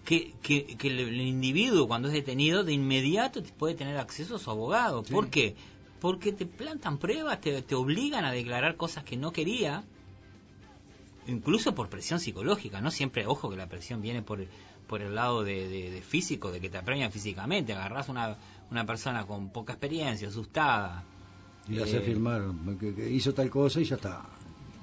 que, 0.04 0.34
que, 0.42 0.76
que 0.76 0.88
el, 0.88 0.98
el 1.00 1.20
individuo 1.20 1.86
cuando 1.88 2.08
es 2.08 2.14
detenido 2.14 2.62
de 2.64 2.72
inmediato 2.72 3.42
te 3.42 3.52
puede 3.52 3.74
tener 3.74 3.96
acceso 3.98 4.36
a 4.36 4.38
su 4.38 4.50
abogado. 4.50 5.04
Sí. 5.04 5.12
¿Por 5.12 5.30
qué? 5.30 5.54
Porque 6.00 6.32
te 6.32 6.44
plantan 6.46 6.98
pruebas, 6.98 7.40
te, 7.40 7.62
te 7.62 7.74
obligan 7.74 8.24
a 8.24 8.32
declarar 8.32 8.76
cosas 8.76 9.04
que 9.04 9.16
no 9.16 9.32
quería, 9.32 9.84
incluso 11.26 11.74
por 11.74 11.88
presión 11.88 12.20
psicológica. 12.20 12.80
No 12.80 12.90
siempre, 12.90 13.26
ojo 13.26 13.48
que 13.50 13.56
la 13.56 13.68
presión 13.68 14.02
viene 14.02 14.22
por, 14.22 14.44
por 14.88 15.00
el 15.02 15.14
lado 15.14 15.44
de, 15.44 15.68
de- 15.68 15.90
de 15.90 16.02
físico, 16.02 16.50
de 16.50 16.60
que 16.60 16.68
te 16.68 16.78
apremian 16.78 17.12
físicamente. 17.12 17.72
Agarrás 17.72 18.08
una, 18.08 18.36
una 18.70 18.84
persona 18.84 19.24
con 19.26 19.50
poca 19.50 19.72
experiencia, 19.74 20.28
asustada. 20.28 21.04
Y 21.68 21.78
hace 21.78 21.98
eh, 21.98 22.00
firmar 22.00 22.42
que, 22.80 22.94
que 22.94 23.10
hizo 23.10 23.32
tal 23.34 23.48
cosa 23.50 23.80
y 23.80 23.84
ya 23.84 23.96
está. 23.96 24.22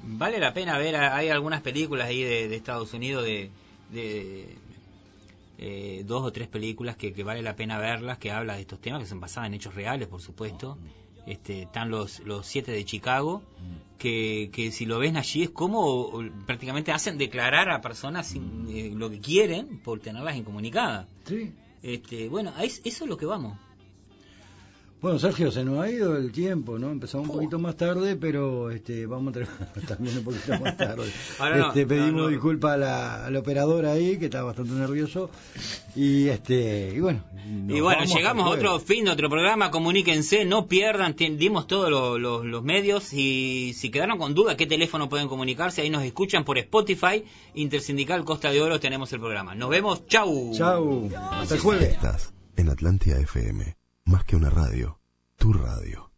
Vale 0.03 0.39
la 0.39 0.53
pena 0.53 0.77
ver, 0.77 0.95
hay 0.95 1.29
algunas 1.29 1.61
películas 1.61 2.07
ahí 2.07 2.23
de, 2.23 2.47
de 2.47 2.55
Estados 2.55 2.93
Unidos 2.93 3.25
de, 3.25 3.51
de, 3.91 4.55
eh, 5.57 6.03
dos 6.05 6.23
o 6.23 6.31
tres 6.31 6.47
películas 6.47 6.95
que, 6.95 7.11
que 7.13 7.23
vale 7.23 7.41
la 7.41 7.55
pena 7.55 7.77
verlas, 7.79 8.17
que 8.17 8.31
habla 8.31 8.55
de 8.55 8.61
estos 8.61 8.79
temas, 8.79 9.01
que 9.01 9.07
son 9.09 9.19
basadas 9.19 9.47
en 9.47 9.55
hechos 9.55 9.75
reales, 9.75 10.07
por 10.07 10.21
supuesto. 10.21 10.77
Este, 11.27 11.63
están 11.63 11.91
los, 11.91 12.21
los 12.21 12.45
siete 12.47 12.71
de 12.71 12.85
Chicago, 12.85 13.43
que, 13.97 14.49
que 14.53 14.71
si 14.71 14.85
lo 14.85 14.99
ven 14.99 15.17
allí 15.17 15.43
es 15.43 15.49
como 15.49 16.11
prácticamente 16.47 16.91
hacen 16.93 17.17
declarar 17.17 17.69
a 17.69 17.81
personas 17.81 18.27
sin, 18.27 18.65
eh, 18.69 18.91
lo 18.95 19.09
que 19.09 19.19
quieren 19.19 19.79
por 19.79 19.99
tenerlas 19.99 20.37
incomunicadas. 20.37 21.07
Sí. 21.25 21.51
Este, 21.83 22.29
bueno, 22.29 22.53
es- 22.61 22.81
eso 22.85 23.03
es 23.03 23.09
lo 23.09 23.17
que 23.17 23.25
vamos. 23.25 23.57
Bueno, 25.01 25.17
Sergio, 25.17 25.49
se 25.49 25.63
nos 25.63 25.79
ha 25.79 25.89
ido 25.89 26.17
el 26.17 26.33
tiempo, 26.33 26.77
¿no? 26.77 26.91
Empezamos 26.91 27.29
un 27.29 27.35
poquito 27.35 27.57
más 27.57 27.77
tarde, 27.77 28.17
pero 28.17 28.69
este, 28.69 29.05
vamos 29.05 29.29
a 29.29 29.39
terminar 29.39 29.69
también 29.87 30.17
un 30.17 30.23
poquito 30.25 30.59
más 30.59 30.75
tarde. 30.75 31.05
No, 31.39 31.67
este, 31.69 31.85
pedimos 31.87 32.11
no, 32.11 32.17
no. 32.23 32.27
disculpas 32.27 32.73
a 32.73 32.77
la- 32.77 33.25
al 33.27 33.35
operador 33.37 33.85
ahí, 33.85 34.17
que 34.19 34.25
está 34.25 34.43
bastante 34.43 34.73
nervioso. 34.73 35.29
Y 35.95 36.27
este 36.27 36.91
y 36.93 36.99
bueno. 36.99 37.23
Y 37.69 37.79
bueno, 37.79 38.03
llegamos 38.03 38.45
a 38.45 38.49
otro 38.49 38.79
fin 38.79 39.05
de 39.05 39.11
otro 39.11 39.29
programa, 39.29 39.71
comuníquense, 39.71 40.43
no 40.43 40.67
pierdan, 40.67 41.15
dimos 41.15 41.65
todos 41.65 41.89
lo- 41.89 42.19
lo- 42.19 42.43
los 42.43 42.61
medios 42.63 43.13
y 43.13 43.73
si 43.75 43.89
quedaron 43.91 44.17
con 44.17 44.33
duda 44.35 44.57
qué 44.57 44.67
teléfono 44.67 45.07
pueden 45.07 45.29
comunicarse, 45.29 45.81
ahí 45.81 45.89
nos 45.89 46.03
escuchan 46.03 46.43
por 46.43 46.57
Spotify, 46.57 47.23
Intersindical 47.55 48.25
Costa 48.25 48.51
de 48.51 48.61
Oro, 48.61 48.79
tenemos 48.81 49.11
el 49.13 49.19
programa. 49.21 49.55
Nos 49.55 49.69
vemos, 49.69 50.05
chau. 50.07 50.51
Chau, 50.53 51.09
hasta 51.31 51.55
el 51.55 51.61
jueves. 51.61 51.93
Estás 51.93 52.33
en 52.57 52.69
Atlántida 52.69 53.17
FM, 53.21 53.75
más 54.09 54.23
que 54.23 54.35
una 54.35 54.49
radio, 54.49 54.99
tu 55.37 55.53
radio. 55.53 56.08